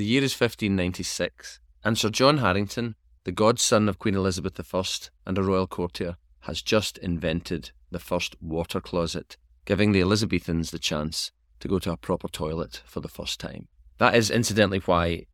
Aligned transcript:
The 0.00 0.06
year 0.06 0.24
is 0.24 0.32
1596, 0.32 1.60
and 1.84 1.98
Sir 1.98 2.08
John 2.08 2.38
Harington, 2.38 2.94
the 3.24 3.32
godson 3.32 3.86
of 3.86 3.98
Queen 3.98 4.14
Elizabeth 4.14 4.58
I 4.74 4.82
and 5.26 5.36
a 5.36 5.42
royal 5.42 5.66
courtier, 5.66 6.16
has 6.44 6.62
just 6.62 6.96
invented 6.96 7.72
the 7.90 7.98
first 7.98 8.34
water 8.40 8.80
closet, 8.80 9.36
giving 9.66 9.92
the 9.92 10.00
Elizabethans 10.00 10.70
the 10.70 10.78
chance 10.78 11.32
to 11.58 11.68
go 11.68 11.78
to 11.80 11.92
a 11.92 11.98
proper 11.98 12.28
toilet 12.28 12.80
for 12.86 13.00
the 13.00 13.08
first 13.08 13.38
time. 13.40 13.68
That 13.98 14.14
is 14.14 14.30
incidentally 14.30 14.78
why 14.78 15.26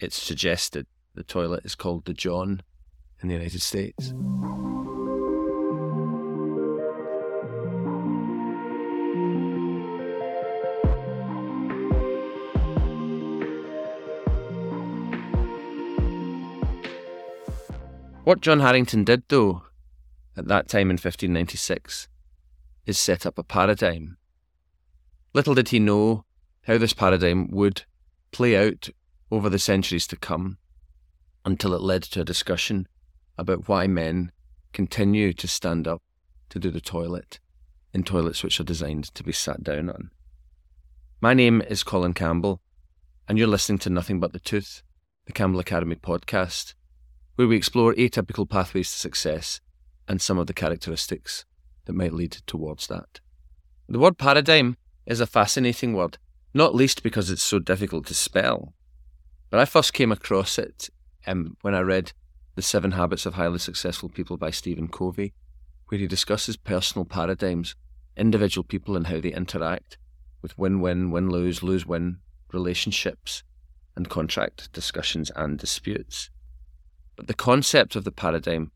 it's 0.00 0.16
suggested 0.16 0.86
the 1.14 1.22
toilet 1.22 1.66
is 1.66 1.74
called 1.74 2.06
the 2.06 2.14
John 2.14 2.62
in 3.20 3.28
the 3.28 3.34
United 3.34 3.60
States. 3.60 4.14
What 18.24 18.40
John 18.40 18.60
Harington 18.60 19.04
did, 19.04 19.24
though, 19.28 19.64
at 20.34 20.48
that 20.48 20.66
time 20.66 20.88
in 20.88 20.94
1596, 20.94 22.08
is 22.86 22.98
set 22.98 23.26
up 23.26 23.36
a 23.36 23.42
paradigm. 23.42 24.16
Little 25.34 25.54
did 25.54 25.68
he 25.68 25.78
know 25.78 26.24
how 26.62 26.78
this 26.78 26.94
paradigm 26.94 27.50
would 27.50 27.82
play 28.32 28.56
out 28.56 28.88
over 29.30 29.50
the 29.50 29.58
centuries 29.58 30.06
to 30.06 30.16
come 30.16 30.56
until 31.44 31.74
it 31.74 31.82
led 31.82 32.02
to 32.04 32.22
a 32.22 32.24
discussion 32.24 32.88
about 33.36 33.68
why 33.68 33.86
men 33.86 34.32
continue 34.72 35.34
to 35.34 35.46
stand 35.46 35.86
up 35.86 36.00
to 36.48 36.58
do 36.58 36.70
the 36.70 36.80
toilet 36.80 37.40
in 37.92 38.04
toilets 38.04 38.42
which 38.42 38.58
are 38.58 38.64
designed 38.64 39.04
to 39.14 39.22
be 39.22 39.32
sat 39.32 39.62
down 39.62 39.90
on. 39.90 40.10
My 41.20 41.34
name 41.34 41.60
is 41.60 41.84
Colin 41.84 42.14
Campbell, 42.14 42.62
and 43.28 43.36
you're 43.36 43.46
listening 43.48 43.80
to 43.80 43.90
Nothing 43.90 44.18
But 44.18 44.32
the 44.32 44.40
Tooth, 44.40 44.82
the 45.26 45.32
Campbell 45.34 45.60
Academy 45.60 45.96
podcast 45.96 46.72
where 47.36 47.48
we 47.48 47.56
explore 47.56 47.94
atypical 47.94 48.48
pathways 48.48 48.90
to 48.90 48.98
success 48.98 49.60
and 50.08 50.20
some 50.20 50.38
of 50.38 50.46
the 50.46 50.54
characteristics 50.54 51.44
that 51.86 51.92
might 51.94 52.12
lead 52.12 52.32
towards 52.46 52.86
that. 52.86 53.20
The 53.88 53.98
word 53.98 54.18
paradigm 54.18 54.76
is 55.06 55.20
a 55.20 55.26
fascinating 55.26 55.92
word, 55.92 56.18
not 56.54 56.74
least 56.74 57.02
because 57.02 57.30
it's 57.30 57.42
so 57.42 57.58
difficult 57.58 58.06
to 58.06 58.14
spell. 58.14 58.72
But 59.50 59.60
I 59.60 59.64
first 59.64 59.92
came 59.92 60.12
across 60.12 60.58
it 60.58 60.88
um, 61.26 61.56
when 61.60 61.74
I 61.74 61.80
read 61.80 62.12
The 62.54 62.62
Seven 62.62 62.92
Habits 62.92 63.26
of 63.26 63.34
Highly 63.34 63.58
Successful 63.58 64.08
People 64.08 64.36
by 64.36 64.50
Stephen 64.50 64.88
Covey, 64.88 65.34
where 65.88 65.98
he 65.98 66.06
discusses 66.06 66.56
personal 66.56 67.04
paradigms, 67.04 67.74
individual 68.16 68.64
people, 68.64 68.96
and 68.96 69.08
how 69.08 69.20
they 69.20 69.32
interact 69.32 69.98
with 70.40 70.56
win 70.58 70.80
win, 70.80 71.10
win 71.10 71.28
lose, 71.28 71.62
lose 71.62 71.86
win 71.86 72.18
relationships 72.52 73.42
and 73.96 74.08
contract 74.08 74.72
discussions 74.72 75.30
and 75.36 75.58
disputes. 75.58 76.30
But 77.16 77.26
the 77.26 77.34
concept 77.34 77.96
of 77.96 78.04
the 78.04 78.12
paradigm 78.12 78.70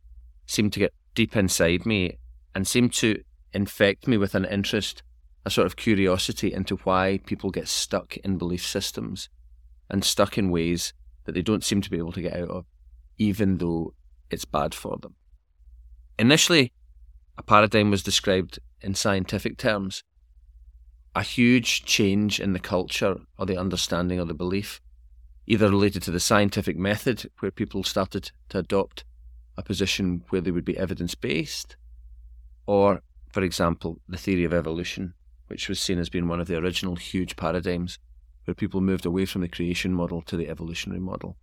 seemed 0.46 0.72
to 0.74 0.80
get 0.80 0.94
deep 1.14 1.36
inside 1.36 1.84
me 1.84 2.18
and 2.54 2.66
seemed 2.66 2.92
to 2.94 3.22
infect 3.52 4.06
me 4.06 4.16
with 4.16 4.34
an 4.34 4.44
interest, 4.44 5.02
a 5.44 5.50
sort 5.50 5.66
of 5.66 5.76
curiosity 5.76 6.52
into 6.52 6.76
why 6.78 7.20
people 7.26 7.50
get 7.50 7.68
stuck 7.68 8.16
in 8.18 8.38
belief 8.38 8.64
systems 8.64 9.28
and 9.90 10.04
stuck 10.04 10.38
in 10.38 10.50
ways 10.50 10.92
that 11.24 11.32
they 11.32 11.42
don't 11.42 11.64
seem 11.64 11.80
to 11.80 11.90
be 11.90 11.98
able 11.98 12.12
to 12.12 12.22
get 12.22 12.34
out 12.36 12.50
of, 12.50 12.66
even 13.16 13.58
though 13.58 13.94
it's 14.30 14.44
bad 14.44 14.74
for 14.74 14.96
them. 14.98 15.14
Initially, 16.18 16.72
a 17.36 17.42
paradigm 17.42 17.90
was 17.90 18.02
described 18.02 18.58
in 18.80 18.94
scientific 18.94 19.56
terms 19.56 20.02
a 21.14 21.22
huge 21.22 21.84
change 21.84 22.38
in 22.38 22.52
the 22.52 22.60
culture 22.60 23.16
or 23.38 23.46
the 23.46 23.56
understanding 23.56 24.20
of 24.20 24.28
the 24.28 24.34
belief 24.34 24.80
either 25.48 25.70
related 25.70 26.02
to 26.02 26.10
the 26.10 26.20
scientific 26.20 26.76
method, 26.76 27.30
where 27.38 27.50
people 27.50 27.82
started 27.82 28.30
to 28.50 28.58
adopt 28.58 29.04
a 29.56 29.62
position 29.62 30.22
where 30.28 30.42
they 30.42 30.50
would 30.50 30.64
be 30.64 30.76
evidence 30.76 31.14
based, 31.14 31.74
or, 32.66 33.00
for 33.32 33.42
example, 33.42 33.98
the 34.06 34.18
theory 34.18 34.44
of 34.44 34.52
evolution, 34.52 35.14
which 35.46 35.66
was 35.66 35.80
seen 35.80 35.98
as 35.98 36.10
being 36.10 36.28
one 36.28 36.38
of 36.38 36.48
the 36.48 36.56
original 36.58 36.96
huge 36.96 37.34
paradigms, 37.34 37.98
where 38.44 38.54
people 38.54 38.82
moved 38.82 39.06
away 39.06 39.24
from 39.24 39.40
the 39.40 39.48
creation 39.48 39.94
model 39.94 40.20
to 40.20 40.36
the 40.36 40.50
evolutionary 40.50 41.00
model. 41.00 41.38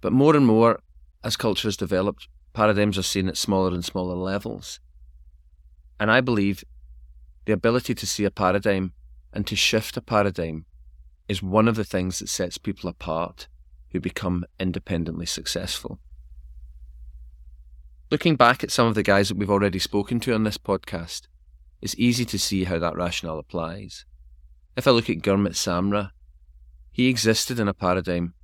But 0.00 0.12
more 0.12 0.36
and 0.36 0.46
more, 0.46 0.80
as 1.24 1.36
culture 1.36 1.66
has 1.66 1.76
developed, 1.76 2.28
paradigms 2.52 2.96
are 2.96 3.02
seen 3.02 3.28
at 3.28 3.36
smaller 3.36 3.74
and 3.74 3.84
smaller 3.84 4.14
levels. 4.14 4.78
And 5.98 6.12
I 6.12 6.20
believe 6.20 6.62
the 7.44 7.52
ability 7.52 7.96
to 7.96 8.06
see 8.06 8.24
a 8.24 8.30
paradigm 8.30 8.92
and 9.32 9.44
to 9.48 9.56
shift 9.56 9.96
a 9.96 10.00
paradigm 10.00 10.64
is 11.30 11.40
one 11.40 11.68
of 11.68 11.76
the 11.76 11.84
things 11.84 12.18
that 12.18 12.28
sets 12.28 12.58
people 12.58 12.90
apart 12.90 13.46
who 13.92 14.00
become 14.00 14.44
independently 14.58 15.24
successful. 15.24 16.00
Looking 18.10 18.34
back 18.34 18.64
at 18.64 18.72
some 18.72 18.88
of 18.88 18.96
the 18.96 19.04
guys 19.04 19.28
that 19.28 19.36
we've 19.36 19.48
already 19.48 19.78
spoken 19.78 20.18
to 20.20 20.34
on 20.34 20.42
this 20.42 20.58
podcast, 20.58 21.28
it's 21.80 21.94
easy 21.96 22.24
to 22.24 22.36
see 22.36 22.64
how 22.64 22.80
that 22.80 22.96
rationale 22.96 23.38
applies. 23.38 24.04
If 24.76 24.88
I 24.88 24.90
look 24.90 25.08
at 25.08 25.22
Gurmit 25.22 25.52
Samra, 25.52 26.10
he 26.90 27.06
existed 27.06 27.60
in 27.60 27.68
a 27.68 27.74
paradigm 27.74 28.34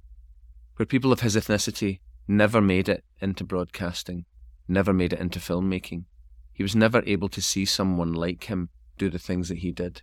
where 0.77 0.87
people 0.87 1.11
of 1.11 1.23
his 1.23 1.35
ethnicity 1.35 1.99
never 2.29 2.61
made 2.61 2.89
it 2.89 3.03
into 3.21 3.43
broadcasting, 3.43 4.27
never 4.69 4.93
made 4.93 5.13
it 5.13 5.19
into 5.19 5.41
filmmaking. 5.41 6.05
He 6.53 6.63
was 6.63 6.77
never 6.77 7.03
able 7.05 7.31
to 7.31 7.43
see 7.43 7.65
someone 7.65 8.13
like 8.13 8.45
him 8.45 8.69
do 8.97 9.11
the 9.11 9.19
things 9.19 9.49
that 9.49 9.59
he 9.59 9.73
did. 9.73 10.03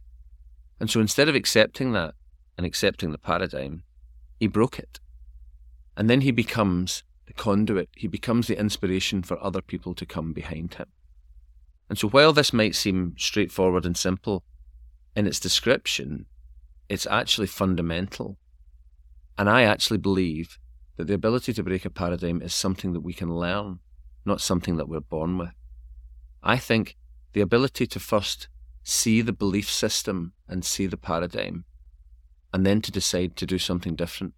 And 0.82 0.90
so 0.90 1.00
instead 1.00 1.30
of 1.30 1.36
accepting 1.36 1.94
that, 1.94 2.14
and 2.64 2.70
accepting 2.70 3.12
the 3.12 3.18
paradigm, 3.18 3.84
he 4.40 4.48
broke 4.48 4.80
it. 4.80 5.02
And 5.98 6.10
then 6.10 6.22
he 6.22 6.32
becomes 6.32 7.04
the 7.26 7.34
conduit, 7.34 7.90
he 7.94 8.08
becomes 8.08 8.48
the 8.48 8.58
inspiration 8.58 9.22
for 9.22 9.38
other 9.44 9.62
people 9.62 9.94
to 9.96 10.06
come 10.06 10.32
behind 10.32 10.76
him. 10.76 10.88
And 11.90 11.98
so, 12.00 12.08
while 12.08 12.32
this 12.32 12.54
might 12.54 12.76
seem 12.76 13.16
straightforward 13.18 13.86
and 13.86 13.98
simple 13.98 14.46
in 15.14 15.28
its 15.28 15.42
description, 15.42 16.26
it's 16.88 17.06
actually 17.06 17.48
fundamental. 17.48 18.38
And 19.38 19.50
I 19.50 19.64
actually 19.64 19.98
believe 19.98 20.58
that 20.96 21.08
the 21.08 21.14
ability 21.14 21.52
to 21.52 21.64
break 21.64 21.84
a 21.84 21.90
paradigm 21.90 22.42
is 22.42 22.54
something 22.54 22.94
that 22.94 23.02
we 23.02 23.14
can 23.14 23.36
learn, 23.36 23.80
not 24.24 24.40
something 24.40 24.78
that 24.78 24.88
we're 24.88 25.02
born 25.02 25.38
with. 25.38 25.52
I 26.42 26.58
think 26.58 26.96
the 27.34 27.42
ability 27.42 27.88
to 27.88 28.00
first 28.00 28.48
see 28.84 29.20
the 29.22 29.34
belief 29.34 29.70
system 29.70 30.32
and 30.48 30.64
see 30.64 30.88
the 30.88 30.98
paradigm 30.98 31.66
and 32.54 32.66
then 32.66 32.82
to 32.82 32.92
decide 32.92 33.36
to 33.36 33.46
do 33.46 33.58
something 33.58 33.96
different, 33.96 34.34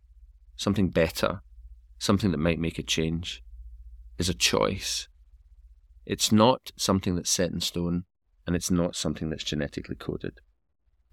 something 0.56 0.90
better, 0.90 1.42
something 2.00 2.32
that 2.32 2.38
might 2.38 2.60
make 2.60 2.80
a 2.80 2.84
change, 2.84 3.44
is 4.18 4.30
a 4.30 4.34
choice. 4.34 5.08
It's 6.06 6.32
not 6.32 6.72
something 6.78 7.16
that's 7.16 7.30
set 7.30 7.52
in 7.52 7.60
stone, 7.60 8.06
and 8.48 8.56
it's 8.56 8.72
not 8.72 8.96
something 8.96 9.30
that's 9.30 9.44
genetically 9.44 9.96
coded. 9.96 10.40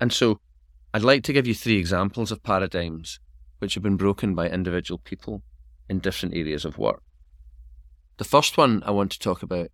And 0.00 0.12
so, 0.12 0.38
I'd 0.94 1.02
like 1.02 1.24
to 1.24 1.32
give 1.32 1.46
you 1.46 1.54
three 1.54 1.78
examples 1.78 2.30
of 2.30 2.42
paradigms 2.42 3.18
which 3.58 3.74
have 3.74 3.82
been 3.82 3.96
broken 3.96 4.34
by 4.34 4.48
individual 4.48 4.98
people 4.98 5.42
in 5.88 5.98
different 5.98 6.34
areas 6.34 6.64
of 6.64 6.78
work. 6.78 7.02
The 8.18 8.24
first 8.24 8.56
one 8.56 8.82
I 8.84 8.90
want 8.90 9.10
to 9.12 9.18
talk 9.18 9.42
about 9.42 9.68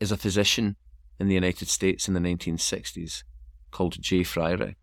is 0.00 0.10
a 0.10 0.16
physician 0.16 0.76
in 1.20 1.28
the 1.28 1.34
United 1.34 1.68
States 1.68 2.08
in 2.08 2.14
the 2.14 2.20
1960s 2.20 3.22
called 3.70 4.02
Jay 4.02 4.22
Freireich. 4.22 4.74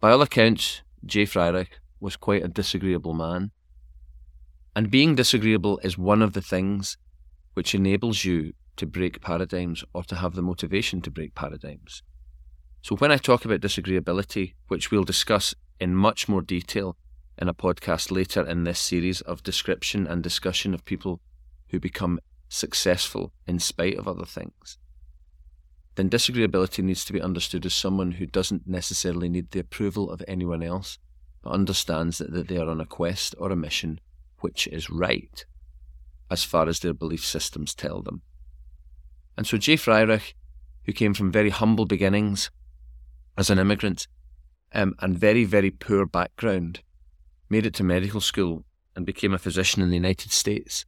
By 0.00 0.12
all 0.12 0.22
accounts, 0.22 0.80
Jay 1.04 1.26
Freireich 1.26 1.72
was 2.00 2.16
quite 2.16 2.42
a 2.42 2.48
disagreeable 2.48 3.12
man. 3.12 3.50
And 4.74 4.90
being 4.90 5.14
disagreeable 5.14 5.78
is 5.82 5.98
one 5.98 6.22
of 6.22 6.32
the 6.32 6.40
things 6.40 6.96
which 7.52 7.74
enables 7.74 8.24
you 8.24 8.54
to 8.76 8.86
break 8.86 9.20
paradigms 9.20 9.84
or 9.92 10.02
to 10.04 10.14
have 10.16 10.34
the 10.34 10.40
motivation 10.40 11.02
to 11.02 11.10
break 11.10 11.34
paradigms. 11.34 12.02
So, 12.80 12.96
when 12.96 13.12
I 13.12 13.18
talk 13.18 13.44
about 13.44 13.60
disagreeability, 13.60 14.54
which 14.68 14.90
we'll 14.90 15.04
discuss 15.04 15.54
in 15.78 15.94
much 15.94 16.30
more 16.30 16.40
detail 16.40 16.96
in 17.36 17.48
a 17.48 17.52
podcast 17.52 18.10
later 18.10 18.42
in 18.46 18.64
this 18.64 18.80
series 18.80 19.20
of 19.20 19.42
description 19.42 20.06
and 20.06 20.22
discussion 20.22 20.72
of 20.72 20.86
people 20.86 21.20
who 21.68 21.78
become 21.78 22.20
successful 22.48 23.34
in 23.46 23.58
spite 23.58 23.98
of 23.98 24.08
other 24.08 24.24
things, 24.24 24.78
then 26.00 26.08
disagreeability 26.08 26.82
needs 26.82 27.04
to 27.04 27.12
be 27.12 27.20
understood 27.20 27.66
as 27.66 27.74
someone 27.74 28.12
who 28.12 28.24
doesn't 28.24 28.66
necessarily 28.66 29.28
need 29.28 29.50
the 29.50 29.60
approval 29.60 30.10
of 30.10 30.22
anyone 30.26 30.62
else, 30.62 30.96
but 31.42 31.52
understands 31.52 32.16
that, 32.16 32.32
that 32.32 32.48
they 32.48 32.56
are 32.56 32.70
on 32.70 32.80
a 32.80 32.86
quest 32.86 33.34
or 33.38 33.52
a 33.52 33.56
mission 33.56 34.00
which 34.38 34.66
is 34.68 34.88
right, 34.88 35.44
as 36.30 36.42
far 36.42 36.68
as 36.68 36.80
their 36.80 36.94
belief 36.94 37.22
systems 37.22 37.74
tell 37.74 38.00
them. 38.00 38.22
And 39.36 39.46
so 39.46 39.58
Jay 39.58 39.76
Freireich, 39.76 40.32
who 40.86 40.92
came 40.94 41.12
from 41.12 41.30
very 41.30 41.50
humble 41.50 41.84
beginnings 41.84 42.50
as 43.36 43.50
an 43.50 43.58
immigrant 43.58 44.08
um, 44.72 44.94
and 45.00 45.18
very, 45.18 45.44
very 45.44 45.70
poor 45.70 46.06
background, 46.06 46.80
made 47.50 47.66
it 47.66 47.74
to 47.74 47.84
medical 47.84 48.22
school 48.22 48.64
and 48.96 49.04
became 49.04 49.34
a 49.34 49.38
physician 49.38 49.82
in 49.82 49.90
the 49.90 49.96
United 49.96 50.32
States. 50.32 50.86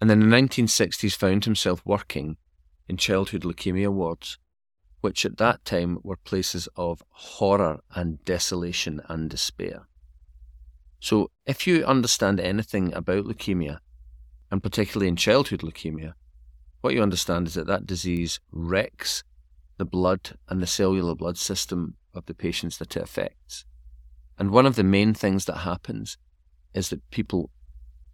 And 0.00 0.10
then 0.10 0.20
in 0.20 0.30
the 0.30 0.36
1960s 0.36 1.14
found 1.14 1.44
himself 1.44 1.82
working 1.84 2.36
in 2.90 2.96
childhood 2.96 3.42
leukemia 3.42 3.88
wards, 3.88 4.36
which 5.00 5.24
at 5.24 5.36
that 5.36 5.64
time 5.64 6.00
were 6.02 6.16
places 6.16 6.68
of 6.74 7.04
horror 7.10 7.78
and 7.94 8.22
desolation 8.24 9.00
and 9.08 9.30
despair. 9.30 9.86
So, 10.98 11.30
if 11.46 11.68
you 11.68 11.84
understand 11.84 12.40
anything 12.40 12.92
about 12.92 13.26
leukemia, 13.26 13.78
and 14.50 14.60
particularly 14.60 15.06
in 15.06 15.14
childhood 15.14 15.60
leukemia, 15.60 16.14
what 16.80 16.92
you 16.92 17.00
understand 17.00 17.46
is 17.46 17.54
that 17.54 17.68
that 17.68 17.86
disease 17.86 18.40
wrecks 18.50 19.22
the 19.78 19.84
blood 19.84 20.36
and 20.48 20.60
the 20.60 20.66
cellular 20.66 21.14
blood 21.14 21.38
system 21.38 21.94
of 22.12 22.26
the 22.26 22.34
patients 22.34 22.76
that 22.78 22.96
it 22.96 23.02
affects. 23.04 23.64
And 24.36 24.50
one 24.50 24.66
of 24.66 24.74
the 24.74 24.82
main 24.82 25.14
things 25.14 25.44
that 25.44 25.58
happens 25.58 26.18
is 26.74 26.88
that 26.88 27.08
people, 27.10 27.50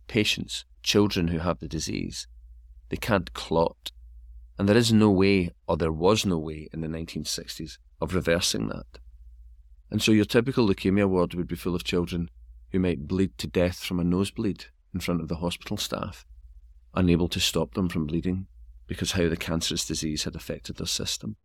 patients, 0.06 0.66
children 0.82 1.28
who 1.28 1.38
have 1.38 1.60
the 1.60 1.68
disease, 1.68 2.28
they 2.90 2.98
can't 2.98 3.32
clot. 3.32 3.90
And 4.58 4.68
there 4.68 4.76
is 4.76 4.92
no 4.92 5.10
way, 5.10 5.50
or 5.66 5.76
there 5.76 5.92
was 5.92 6.24
no 6.24 6.38
way 6.38 6.68
in 6.72 6.80
the 6.80 6.88
1960s, 6.88 7.78
of 8.00 8.14
reversing 8.14 8.68
that. 8.68 8.98
And 9.90 10.02
so 10.02 10.12
your 10.12 10.24
typical 10.24 10.66
leukemia 10.66 11.08
ward 11.08 11.34
would 11.34 11.46
be 11.46 11.56
full 11.56 11.74
of 11.74 11.84
children 11.84 12.30
who 12.72 12.78
might 12.78 13.06
bleed 13.06 13.36
to 13.38 13.46
death 13.46 13.78
from 13.78 14.00
a 14.00 14.04
nosebleed 14.04 14.66
in 14.92 15.00
front 15.00 15.20
of 15.20 15.28
the 15.28 15.36
hospital 15.36 15.76
staff, 15.76 16.26
unable 16.94 17.28
to 17.28 17.40
stop 17.40 17.74
them 17.74 17.88
from 17.88 18.06
bleeding 18.06 18.46
because 18.86 19.12
how 19.12 19.28
the 19.28 19.36
cancerous 19.36 19.86
disease 19.86 20.24
had 20.24 20.34
affected 20.34 20.76
their 20.76 20.86
system. 20.86 21.36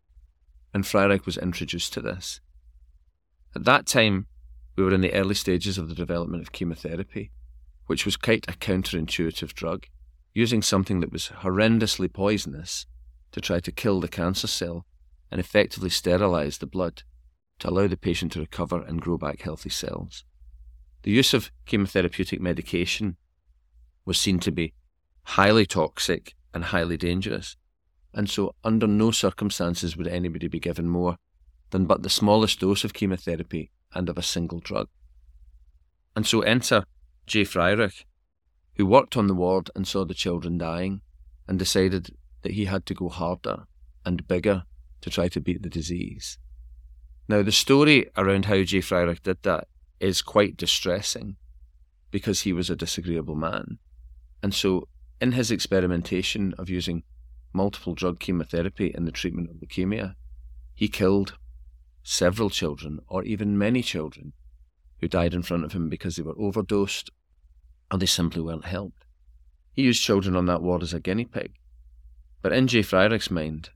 And 0.74 0.84
Freireich 0.84 1.26
was 1.26 1.38
introduced 1.38 1.94
to 1.94 2.02
this. 2.02 2.40
At 3.56 3.66
that 3.66 3.86
time, 3.86 4.28
we 4.76 4.84
were 4.84 4.94
in 4.94 5.02
the 5.02 5.14
early 5.14 5.36
stages 5.36 5.78
of 5.78 5.90
the 5.90 5.96
development 5.96 6.44
of 6.44 6.54
chemotherapy, 6.54 7.32
which 7.88 8.06
was 8.06 8.16
quite 8.16 8.46
a 8.48 8.54
counterintuitive 8.54 9.54
drug, 9.54 9.88
using 10.34 10.62
something 10.62 11.02
that 11.02 11.12
was 11.12 11.32
horrendously 11.42 12.12
poisonous 12.12 12.86
to 13.32 13.42
try 13.42 13.60
to 13.60 13.72
kill 13.72 14.00
the 14.00 14.08
cancer 14.08 14.48
cell 14.48 14.86
and 15.32 15.40
effectively 15.40 15.90
sterilize 15.90 16.58
the 16.58 16.68
blood 16.68 17.04
to 17.60 17.70
allow 17.70 17.88
the 17.88 17.98
patient 17.98 18.32
to 18.34 18.40
recover 18.40 18.82
and 18.82 19.02
grow 19.02 19.18
back 19.18 19.42
healthy 19.42 19.70
cells. 19.70 20.26
The 21.04 21.12
use 21.12 21.34
of 21.34 21.52
chemotherapeutic 21.66 22.40
medication 22.40 23.18
was 24.06 24.20
seen 24.20 24.40
to 24.40 24.52
be 24.52 24.74
highly 25.24 25.66
toxic 25.66 26.36
and 26.54 26.66
highly 26.66 26.98
dangerous, 26.98 27.56
and 28.14 28.30
so 28.30 28.56
under 28.64 28.88
no 28.88 29.12
circumstances 29.12 29.96
would 29.96 30.08
anybody 30.08 30.48
be 30.48 30.60
given 30.60 30.90
more 30.90 31.18
than 31.70 31.86
but 31.86 32.04
the 32.04 32.10
smallest 32.10 32.60
dose 32.60 32.84
of 32.84 32.94
chemotherapy 32.94 33.72
and 33.94 34.10
of 34.10 34.18
a 34.18 34.24
single 34.24 34.60
drug. 34.60 34.88
And 36.16 36.26
so 36.26 36.42
enter 36.42 36.84
J. 37.26 37.44
Freireich, 37.44 38.04
who 38.76 38.86
worked 38.86 39.16
on 39.16 39.28
the 39.28 39.34
ward 39.34 39.70
and 39.76 39.88
saw 39.88 40.04
the 40.04 40.14
children 40.14 40.58
dying, 40.58 41.02
and 41.48 41.58
decided 41.58 42.16
that 42.42 42.54
he 42.54 42.66
had 42.66 42.86
to 42.88 42.94
go 42.94 43.10
harder 43.10 43.64
and 44.06 44.28
bigger 44.28 44.64
to 45.02 45.10
try 45.10 45.28
to 45.30 45.42
beat 45.42 45.64
the 45.64 45.70
disease. 45.70 46.38
Now, 47.28 47.44
the 47.44 47.52
story 47.52 48.10
around 48.18 48.46
how 48.46 48.64
J. 48.64 48.80
Freireich 48.80 49.22
did 49.22 49.44
that 49.44 49.68
is 50.00 50.22
quite 50.22 50.58
distressing 50.58 51.38
because 52.10 52.42
he 52.42 52.54
was 52.54 52.70
a 52.70 52.76
disagreeable 52.76 53.36
man. 53.36 53.78
And 54.44 54.54
so, 54.54 54.88
in 55.20 55.34
his 55.34 55.52
experimentation 55.52 56.54
of 56.58 56.70
using 56.70 57.04
multiple 57.54 57.94
drug 57.94 58.20
chemotherapy 58.20 58.92
in 58.94 59.06
the 59.06 59.12
treatment 59.12 59.50
of 59.50 59.58
leukemia, 59.58 60.16
he 60.74 60.88
killed 60.88 61.38
several 62.04 62.50
children, 62.50 63.00
or 63.08 63.24
even 63.24 63.58
many 63.58 63.84
children, 63.84 64.34
who 65.00 65.08
died 65.08 65.34
in 65.34 65.44
front 65.44 65.64
of 65.64 65.74
him 65.74 65.90
because 65.90 66.16
they 66.16 66.24
were 66.24 66.40
overdosed 66.40 67.12
or 67.92 67.98
they 67.98 68.06
simply 68.06 68.42
weren't 68.42 68.66
helped. 68.66 69.06
He 69.74 69.84
used 69.84 70.04
children 70.04 70.36
on 70.36 70.46
that 70.46 70.62
ward 70.62 70.84
as 70.84 70.94
a 70.94 71.00
guinea 71.00 71.26
pig. 71.26 71.54
But 72.42 72.54
in 72.54 72.68
J. 72.68 72.82
Freireich's 72.82 73.30
mind, 73.30 73.70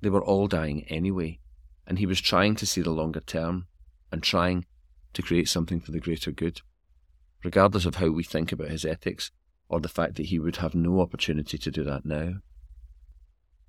they 0.00 0.10
were 0.10 0.24
all 0.24 0.46
dying 0.46 0.84
anyway, 0.88 1.40
and 1.86 1.98
he 1.98 2.06
was 2.06 2.20
trying 2.20 2.54
to 2.56 2.66
see 2.66 2.80
the 2.80 2.90
longer 2.90 3.20
term 3.20 3.66
and 4.12 4.22
trying 4.22 4.66
to 5.14 5.22
create 5.22 5.48
something 5.48 5.80
for 5.80 5.92
the 5.92 6.00
greater 6.00 6.30
good, 6.30 6.60
regardless 7.44 7.86
of 7.86 7.96
how 7.96 8.10
we 8.10 8.22
think 8.22 8.52
about 8.52 8.70
his 8.70 8.84
ethics 8.84 9.30
or 9.68 9.80
the 9.80 9.88
fact 9.88 10.16
that 10.16 10.26
he 10.26 10.38
would 10.38 10.56
have 10.56 10.74
no 10.74 11.00
opportunity 11.00 11.56
to 11.56 11.70
do 11.70 11.84
that 11.84 12.04
now. 12.04 12.34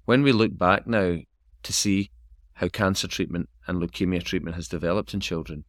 When 0.06 0.24
we 0.24 0.32
look 0.32 0.58
back 0.58 0.88
now 0.88 1.20
to 1.64 1.74
see 1.74 2.12
how 2.56 2.68
cancer 2.68 3.08
treatment 3.08 3.50
and 3.68 3.82
leukemia 3.82 4.24
treatment 4.24 4.56
has 4.56 4.68
developed 4.68 5.14
in 5.14 5.20
children, 5.20 5.64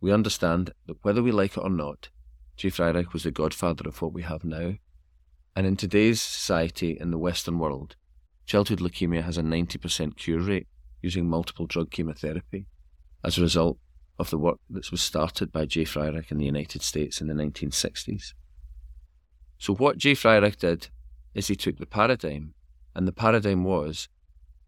we 0.00 0.12
understand 0.12 0.72
that 0.86 1.02
whether 1.02 1.22
we 1.22 1.32
like 1.32 1.56
it 1.56 1.62
or 1.62 1.70
not, 1.70 2.10
J. 2.56 2.68
Freireich 2.70 3.12
was 3.12 3.22
the 3.22 3.30
godfather 3.30 3.88
of 3.88 4.02
what 4.02 4.12
we 4.12 4.22
have 4.22 4.44
now. 4.44 4.74
And 5.56 5.66
in 5.66 5.76
today's 5.76 6.20
society 6.20 6.96
in 6.98 7.10
the 7.10 7.18
Western 7.18 7.58
world, 7.58 7.96
childhood 8.46 8.80
leukemia 8.80 9.22
has 9.22 9.38
a 9.38 9.42
90% 9.42 10.16
cure 10.16 10.40
rate 10.40 10.66
using 11.00 11.28
multiple 11.28 11.66
drug 11.66 11.90
chemotherapy 11.90 12.66
as 13.24 13.38
a 13.38 13.42
result 13.42 13.78
of 14.18 14.30
the 14.30 14.38
work 14.38 14.58
that 14.70 14.90
was 14.90 15.00
started 15.00 15.50
by 15.50 15.64
J. 15.64 15.84
Freireich 15.84 16.30
in 16.30 16.38
the 16.38 16.44
United 16.44 16.82
States 16.82 17.20
in 17.20 17.28
the 17.28 17.34
1960s. 17.34 18.34
So, 19.58 19.74
what 19.74 19.98
J. 19.98 20.12
Freireich 20.12 20.56
did 20.56 20.88
is 21.34 21.48
he 21.48 21.56
took 21.56 21.78
the 21.78 21.86
paradigm, 21.86 22.54
and 22.94 23.08
the 23.08 23.12
paradigm 23.12 23.64
was 23.64 24.08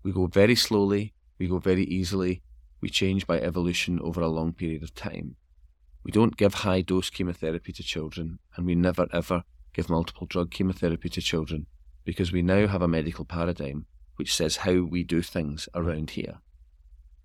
we 0.03 0.13
go 0.13 0.27
very 0.27 0.55
slowly, 0.55 1.15
we 1.39 1.47
go 1.47 1.59
very 1.59 1.85
easily, 1.85 2.43
we 2.81 2.89
change 2.89 3.27
by 3.27 3.41
evolution 3.41 4.01
over 4.01 4.21
a 4.21 4.29
long 4.29 4.53
period 4.53 4.83
of 4.83 4.95
time. 4.95 5.37
We 6.05 6.11
don't 6.13 6.37
give 6.37 6.55
high 6.55 6.83
dose 6.83 7.11
chemotherapy 7.11 7.73
to 7.73 7.83
children, 7.83 8.39
and 8.57 8.67
we 8.67 8.75
never 8.75 9.07
ever 9.13 9.45
give 9.73 9.89
multiple 9.89 10.27
drug 10.27 10.51
chemotherapy 10.51 11.09
to 11.09 11.21
children 11.21 11.67
because 12.05 12.33
we 12.33 12.43
now 12.43 12.67
have 12.67 12.83
a 12.83 12.89
medical 12.89 13.25
paradigm 13.25 13.87
which 14.17 14.35
says 14.35 14.59
how 14.59 14.83
we 14.83 15.03
do 15.03 15.23
things 15.23 15.69
around 15.75 16.11
here. 16.11 16.39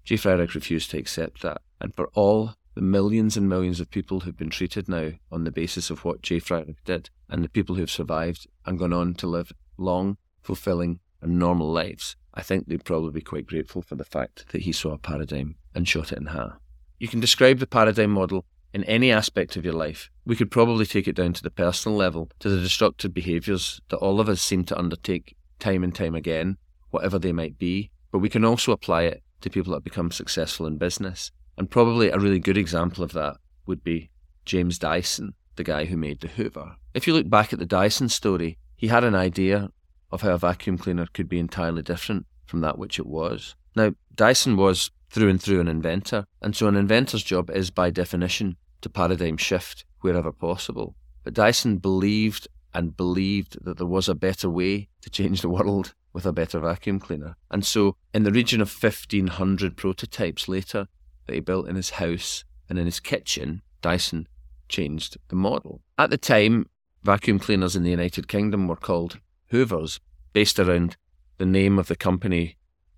J. 0.04 0.16
Freireich 0.16 0.56
refused 0.56 0.90
to 0.92 0.98
accept 0.98 1.42
that, 1.44 1.62
and 1.80 1.94
for 1.94 2.10
all 2.14 2.56
the 2.74 2.82
millions 2.82 3.38
and 3.38 3.48
millions 3.48 3.80
of 3.80 3.92
people 3.92 4.22
who've 4.22 4.38
been 4.38 4.50
treated 4.50 4.88
now 4.90 5.12
on 5.32 5.44
the 5.44 5.52
basis 5.52 5.90
of 5.90 6.04
what 6.04 6.22
J. 6.22 6.40
Freireich 6.40 6.78
did, 6.86 7.10
and 7.30 7.44
the 7.44 7.50
people 7.50 7.76
who've 7.76 7.92
survived 7.92 8.48
and 8.66 8.80
gone 8.80 8.94
on 8.94 9.14
to 9.16 9.28
live 9.28 9.52
long, 9.78 10.18
fulfilling, 10.42 11.00
and 11.22 11.38
normal 11.38 11.72
lives, 11.72 12.16
I 12.34 12.42
think 12.42 12.68
they'd 12.68 12.86
probably 12.86 13.12
be 13.12 13.22
quite 13.22 13.48
grateful 13.48 13.82
for 13.82 13.96
the 13.96 14.06
fact 14.06 14.52
that 14.52 14.62
he 14.62 14.72
saw 14.72 14.94
a 14.94 14.98
paradigm 14.98 15.56
and 15.76 15.88
shot 15.88 16.12
it 16.12 16.18
in 16.18 16.28
half. 16.28 16.54
You 16.98 17.08
can 17.08 17.20
describe 17.20 17.60
the 17.60 17.68
paradigm 17.68 18.12
model 18.12 18.46
in 18.74 18.84
any 18.84 19.12
aspect 19.12 19.56
of 19.56 19.66
your 19.66 19.74
life. 19.74 20.10
We 20.26 20.36
could 20.36 20.52
probably 20.52 20.86
take 20.86 21.08
it 21.08 21.16
down 21.16 21.34
to 21.34 21.44
the 21.44 21.50
personal 21.50 21.98
level, 21.98 22.30
to 22.40 22.50
the 22.50 22.62
destructive 22.62 23.14
behaviours 23.14 23.82
that 23.90 23.98
all 23.98 24.20
of 24.20 24.30
us 24.30 24.42
seem 24.42 24.64
to 24.66 24.78
undertake 24.78 25.36
time 25.60 25.84
and 25.84 25.94
time 25.94 26.16
again, 26.16 26.58
whatever 26.92 27.20
they 27.20 27.32
might 27.32 27.58
be. 27.58 27.92
But 28.12 28.20
we 28.20 28.30
can 28.30 28.46
also 28.46 28.72
apply 28.72 29.04
it 29.04 29.24
to 29.42 29.50
people 29.50 29.74
that 29.74 29.84
become 29.84 30.12
successful 30.12 30.66
in 30.66 30.78
business. 30.78 31.32
And 31.58 31.70
probably 31.70 32.10
a 32.10 32.20
really 32.20 32.40
good 32.40 32.58
example 32.58 33.04
of 33.04 33.14
that 33.14 33.38
would 33.66 33.84
be 33.84 34.10
James 34.46 34.80
Dyson, 34.80 35.34
the 35.56 35.64
guy 35.64 35.86
who 35.86 35.98
made 35.98 36.22
the 36.22 36.28
Hoover. 36.28 36.76
If 36.94 37.06
you 37.06 37.14
look 37.14 37.30
back 37.30 37.54
at 37.54 37.60
the 37.60 37.66
Dyson 37.66 38.10
story, 38.10 38.58
he 38.76 38.88
had 38.88 39.04
an 39.04 39.16
idea 39.16 39.70
of 40.12 40.22
how 40.22 40.32
a 40.32 40.38
vacuum 40.38 40.78
cleaner 40.78 41.08
could 41.14 41.30
be 41.30 41.40
entirely 41.40 41.82
different 41.82 42.26
from 42.46 42.62
that 42.62 42.78
which 42.78 42.98
it 42.98 43.06
was. 43.06 43.56
Now, 43.76 43.94
Dyson 44.16 44.58
was 44.58 44.90
through 45.10 45.30
and 45.30 45.42
through 45.42 45.60
an 45.60 45.68
inventor, 45.68 46.26
and 46.42 46.56
so 46.56 46.68
an 46.68 46.76
inventor's 46.76 47.24
job 47.24 47.50
is 47.50 47.72
by 47.72 47.90
definition 47.90 48.58
to 48.82 48.90
paradigm 48.90 49.38
shift 49.38 49.86
wherever 50.02 50.32
possible. 50.32 50.96
But 51.24 51.34
Dyson 51.34 51.78
believed 51.78 52.48
and 52.74 52.96
believed 52.96 53.64
that 53.64 53.78
there 53.78 53.88
was 53.88 54.08
a 54.08 54.16
better 54.16 54.50
way 54.50 54.90
to 55.02 55.10
change 55.10 55.42
the 55.42 55.50
world 55.50 55.94
with 56.14 56.26
a 56.26 56.34
better 56.34 56.60
vacuum 56.60 57.00
cleaner. 57.00 57.36
And 57.52 57.66
so, 57.66 57.96
in 58.14 58.24
the 58.24 58.32
region 58.32 58.62
of 58.62 58.72
1500 58.72 59.78
prototypes 59.78 60.48
later 60.48 60.88
that 61.26 61.34
he 61.34 61.40
built 61.40 61.68
in 61.68 61.76
his 61.76 61.92
house 61.92 62.44
and 62.68 62.80
in 62.80 62.86
his 62.86 63.00
kitchen, 63.00 63.62
Dyson 63.82 64.28
changed 64.68 65.18
the 65.30 65.36
model. 65.36 65.82
At 65.98 66.10
the 66.10 66.18
time, 66.18 66.68
vacuum 67.04 67.40
cleaners 67.40 67.76
in 67.76 67.84
the 67.84 67.92
United 67.92 68.28
Kingdom 68.28 68.68
were 68.68 68.76
called 68.76 69.20
Hoovers, 69.52 70.00
based 70.34 70.60
around 70.60 70.96
the 71.38 71.46
name 71.46 71.80
of 71.80 71.88
the 71.88 71.96
company 71.96 72.58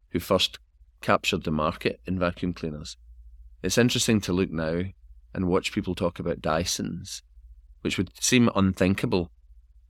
who 0.09 0.19
first 0.19 0.59
captured 1.01 1.43
the 1.43 1.51
market 1.51 2.00
in 2.05 2.17
vacuum 2.17 2.53
cleaners. 2.53 2.98
It's 3.63 3.77
interesting 3.77 4.22
to 4.22 4.34
look 4.34 4.51
now 4.51 4.84
and 5.34 5.48
watch 5.48 5.72
people 5.72 5.96
talk 5.96 6.20
about 6.20 6.41
Dysons, 6.41 7.22
which 7.81 7.98
would 7.98 8.12
seem 8.22 8.50
unthinkable 8.55 9.31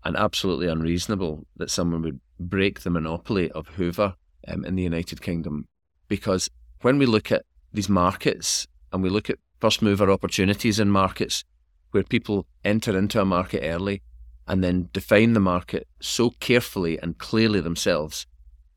and 0.04 0.18
absolutely 0.18 0.68
unreasonable 0.68 1.46
that 1.58 1.70
someone 1.70 2.02
would 2.02 2.20
break 2.40 2.82
the 2.82 2.90
monopoly 2.90 3.52
of 3.52 3.68
Hoover 3.70 4.16
um, 4.48 4.66
in 4.66 4.76
the 4.76 4.84
United 4.84 5.22
Kingdom. 5.22 5.68
Because 6.08 6.50
when 6.82 6.98
we 6.98 7.06
look 7.06 7.32
at 7.32 7.46
these 7.72 7.90
markets 7.90 8.68
and 8.92 9.04
we 9.04 9.10
look 9.10 9.30
at 9.30 9.38
first 9.60 9.82
mover 9.82 10.10
opportunities 10.10 10.80
in 10.80 10.90
markets 10.90 11.44
where 11.92 12.04
people 12.04 12.48
enter 12.64 12.98
into 12.98 13.22
a 13.22 13.26
market 13.26 13.62
early 13.64 14.02
and 14.48 14.64
then 14.64 14.90
define 14.92 15.34
the 15.34 15.40
market 15.40 15.88
so 16.02 16.32
carefully 16.40 16.98
and 17.00 17.20
clearly 17.20 17.62
themselves 17.62 18.26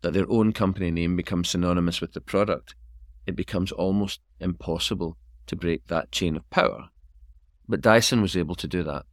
that 0.04 0.12
their 0.12 0.30
own 0.30 0.52
company 0.52 0.90
name 0.90 1.16
becomes 1.16 1.48
synonymous 1.48 2.02
with 2.02 2.12
the 2.12 2.20
product, 2.20 2.74
it 3.26 3.34
becomes 3.34 3.72
almost 3.72 4.20
impossible 4.38 5.16
to 5.46 5.56
break 5.56 5.86
that 5.86 6.12
chain 6.12 6.36
of 6.36 6.48
power. 6.50 6.90
But 7.66 7.80
Dyson 7.80 8.20
was 8.20 8.36
able 8.36 8.54
to 8.56 8.68
do 8.68 8.82
that 8.82 9.06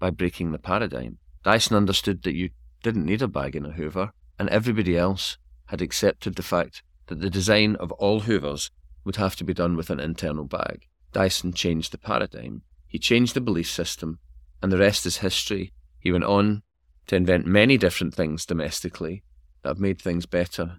by 0.00 0.10
breaking 0.10 0.50
the 0.50 0.58
paradigm. 0.58 1.18
Dyson 1.44 1.76
understood 1.76 2.24
that 2.24 2.34
you 2.34 2.50
didn't 2.82 3.06
need 3.06 3.22
a 3.22 3.28
bag 3.28 3.54
in 3.54 3.64
a 3.64 3.70
Hoover, 3.70 4.12
and 4.36 4.48
everybody 4.48 4.98
else 4.98 5.38
had 5.66 5.80
accepted 5.80 6.34
the 6.34 6.42
fact 6.42 6.82
that 7.06 7.20
the 7.20 7.30
design 7.30 7.76
of 7.76 7.92
all 7.92 8.20
Hoovers 8.20 8.72
would 9.04 9.16
have 9.16 9.36
to 9.36 9.44
be 9.44 9.54
done 9.54 9.76
with 9.76 9.88
an 9.88 10.00
internal 10.00 10.46
bag. 10.46 10.88
Dyson 11.12 11.52
changed 11.52 11.92
the 11.92 11.98
paradigm. 11.98 12.62
He 12.88 12.98
changed 12.98 13.34
the 13.34 13.40
belief 13.40 13.70
system, 13.70 14.18
and 14.60 14.72
the 14.72 14.78
rest 14.78 15.06
is 15.06 15.18
history. 15.18 15.72
He 16.00 16.10
went 16.10 16.24
on 16.24 16.64
to 17.06 17.14
invent 17.14 17.46
many 17.46 17.78
different 17.78 18.14
things 18.14 18.44
domestically 18.44 19.22
that 19.64 19.70
have 19.70 19.80
made 19.80 20.00
things 20.00 20.26
better, 20.26 20.78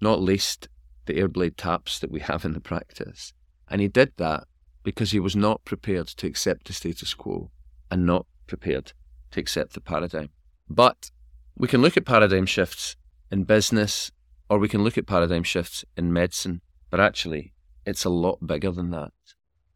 not 0.00 0.20
least 0.20 0.68
the 1.06 1.14
airblade 1.14 1.56
taps 1.56 1.98
that 1.98 2.12
we 2.12 2.20
have 2.30 2.44
in 2.44 2.52
the 2.52 2.60
practice. 2.60 3.32
And 3.68 3.80
he 3.80 3.88
did 3.88 4.12
that 4.18 4.44
because 4.84 5.10
he 5.10 5.18
was 5.18 5.34
not 5.34 5.64
prepared 5.64 6.06
to 6.06 6.26
accept 6.26 6.66
the 6.66 6.72
status 6.72 7.14
quo 7.14 7.50
and 7.90 8.06
not 8.06 8.26
prepared 8.46 8.92
to 9.32 9.40
accept 9.40 9.72
the 9.72 9.80
paradigm. 9.80 10.28
But 10.68 11.10
we 11.56 11.66
can 11.66 11.82
look 11.82 11.96
at 11.96 12.04
paradigm 12.04 12.46
shifts 12.46 12.96
in 13.32 13.44
business 13.44 14.12
or 14.48 14.58
we 14.58 14.68
can 14.68 14.84
look 14.84 14.96
at 14.96 15.06
paradigm 15.06 15.42
shifts 15.42 15.84
in 15.96 16.12
medicine, 16.12 16.60
but 16.90 17.00
actually, 17.00 17.52
it's 17.84 18.04
a 18.04 18.10
lot 18.10 18.46
bigger 18.46 18.70
than 18.70 18.90
that. 18.90 19.12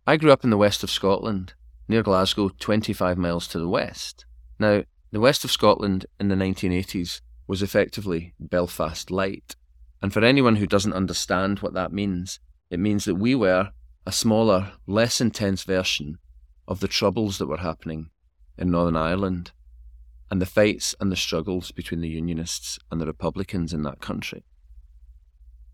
I 0.06 0.16
grew 0.16 0.30
up 0.30 0.44
in 0.44 0.50
the 0.50 0.56
west 0.56 0.84
of 0.84 0.90
Scotland, 0.90 1.54
near 1.88 2.02
Glasgow, 2.02 2.50
25 2.60 3.18
miles 3.18 3.48
to 3.48 3.58
the 3.58 3.68
west. 3.68 4.26
Now, 4.58 4.84
the 5.10 5.20
west 5.20 5.44
of 5.44 5.50
Scotland 5.50 6.06
in 6.20 6.28
the 6.28 6.36
1980s 6.36 7.20
was 7.50 7.62
effectively 7.62 8.32
Belfast 8.38 9.10
Light. 9.10 9.56
And 10.00 10.12
for 10.12 10.22
anyone 10.22 10.54
who 10.54 10.68
doesn't 10.68 10.92
understand 10.92 11.58
what 11.58 11.74
that 11.74 11.92
means, 11.92 12.38
it 12.70 12.78
means 12.78 13.06
that 13.06 13.16
we 13.16 13.34
were 13.34 13.72
a 14.06 14.12
smaller, 14.12 14.74
less 14.86 15.20
intense 15.20 15.64
version 15.64 16.18
of 16.68 16.78
the 16.78 16.86
troubles 16.86 17.38
that 17.38 17.48
were 17.48 17.56
happening 17.56 18.10
in 18.56 18.70
Northern 18.70 18.94
Ireland 18.94 19.50
and 20.30 20.40
the 20.40 20.46
fights 20.46 20.94
and 21.00 21.10
the 21.10 21.16
struggles 21.16 21.72
between 21.72 22.00
the 22.00 22.08
Unionists 22.08 22.78
and 22.88 23.00
the 23.00 23.06
Republicans 23.06 23.72
in 23.72 23.82
that 23.82 24.00
country. 24.00 24.44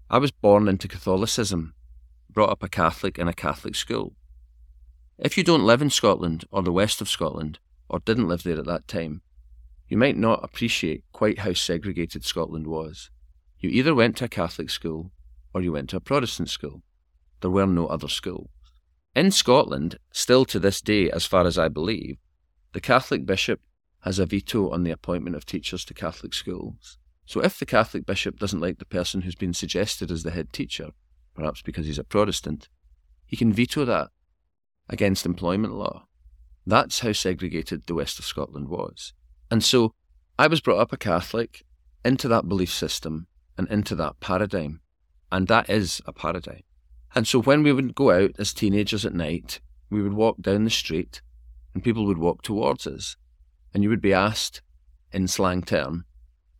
I 0.08 0.16
was 0.16 0.30
born 0.30 0.68
into 0.68 0.88
Catholicism, 0.88 1.74
brought 2.30 2.48
up 2.48 2.62
a 2.62 2.70
Catholic 2.70 3.18
in 3.18 3.28
a 3.28 3.34
Catholic 3.34 3.74
school. 3.74 4.14
If 5.18 5.36
you 5.36 5.44
don't 5.44 5.66
live 5.66 5.82
in 5.82 5.90
Scotland 5.90 6.46
or 6.50 6.62
the 6.62 6.72
west 6.72 7.02
of 7.02 7.10
Scotland, 7.10 7.58
or 7.86 7.98
didn't 7.98 8.28
live 8.28 8.44
there 8.44 8.58
at 8.58 8.64
that 8.64 8.88
time, 8.88 9.20
you 9.88 9.96
might 9.96 10.16
not 10.16 10.42
appreciate 10.42 11.04
quite 11.12 11.40
how 11.40 11.52
segregated 11.52 12.24
Scotland 12.24 12.66
was. 12.66 13.10
You 13.58 13.70
either 13.70 13.94
went 13.94 14.16
to 14.18 14.24
a 14.24 14.28
Catholic 14.28 14.70
school 14.70 15.12
or 15.54 15.62
you 15.62 15.72
went 15.72 15.90
to 15.90 15.96
a 15.96 16.00
Protestant 16.00 16.50
school. 16.50 16.82
There 17.40 17.50
were 17.50 17.66
no 17.66 17.86
other 17.86 18.08
schools. 18.08 18.48
In 19.14 19.30
Scotland, 19.30 19.98
still 20.12 20.44
to 20.46 20.58
this 20.58 20.80
day, 20.80 21.10
as 21.10 21.24
far 21.24 21.46
as 21.46 21.56
I 21.56 21.68
believe, 21.68 22.18
the 22.72 22.80
Catholic 22.80 23.24
bishop 23.24 23.60
has 24.00 24.18
a 24.18 24.26
veto 24.26 24.70
on 24.70 24.84
the 24.84 24.90
appointment 24.90 25.36
of 25.36 25.46
teachers 25.46 25.84
to 25.86 25.94
Catholic 25.94 26.34
schools. 26.34 26.98
So 27.24 27.40
if 27.40 27.58
the 27.58 27.66
Catholic 27.66 28.06
bishop 28.06 28.38
doesn't 28.38 28.60
like 28.60 28.78
the 28.78 28.84
person 28.84 29.22
who's 29.22 29.34
been 29.34 29.54
suggested 29.54 30.10
as 30.10 30.22
the 30.22 30.30
head 30.30 30.52
teacher, 30.52 30.90
perhaps 31.34 31.62
because 31.62 31.86
he's 31.86 31.98
a 31.98 32.04
Protestant, 32.04 32.68
he 33.24 33.36
can 33.36 33.52
veto 33.52 33.84
that 33.84 34.08
against 34.88 35.26
employment 35.26 35.74
law. 35.74 36.06
That's 36.66 37.00
how 37.00 37.12
segregated 37.12 37.86
the 37.86 37.94
west 37.94 38.18
of 38.18 38.24
Scotland 38.24 38.68
was. 38.68 39.12
And 39.50 39.62
so 39.62 39.94
I 40.38 40.46
was 40.46 40.60
brought 40.60 40.80
up 40.80 40.92
a 40.92 40.96
Catholic 40.96 41.64
into 42.04 42.28
that 42.28 42.48
belief 42.48 42.72
system 42.72 43.26
and 43.56 43.68
into 43.68 43.94
that 43.96 44.20
paradigm. 44.20 44.80
And 45.32 45.48
that 45.48 45.68
is 45.70 46.00
a 46.06 46.12
paradigm. 46.12 46.62
And 47.14 47.26
so 47.26 47.40
when 47.40 47.62
we 47.62 47.72
would 47.72 47.94
go 47.94 48.10
out 48.10 48.32
as 48.38 48.52
teenagers 48.52 49.06
at 49.06 49.14
night, 49.14 49.60
we 49.90 50.02
would 50.02 50.12
walk 50.12 50.40
down 50.40 50.64
the 50.64 50.70
street 50.70 51.22
and 51.74 51.82
people 51.82 52.06
would 52.06 52.18
walk 52.18 52.42
towards 52.42 52.86
us. 52.86 53.16
And 53.72 53.82
you 53.82 53.88
would 53.88 54.00
be 54.00 54.12
asked, 54.12 54.62
in 55.12 55.28
slang 55.28 55.62
term, 55.62 56.04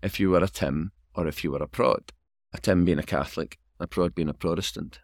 if 0.03 0.21
you 0.21 0.31
were 0.31 0.43
a 0.43 0.49
Tim 0.49 0.93
or 1.15 1.27
if 1.27 1.43
you 1.43 1.51
were 1.51 1.63
a 1.63 1.69
prod. 1.69 2.13
A 2.53 2.59
Tim 2.59 2.85
being 2.85 2.99
a 2.99 3.03
Catholic, 3.03 3.59
a 3.81 3.87
prod 3.87 4.15
being 4.15 4.29
a 4.29 4.35
Protestant. 4.35 5.01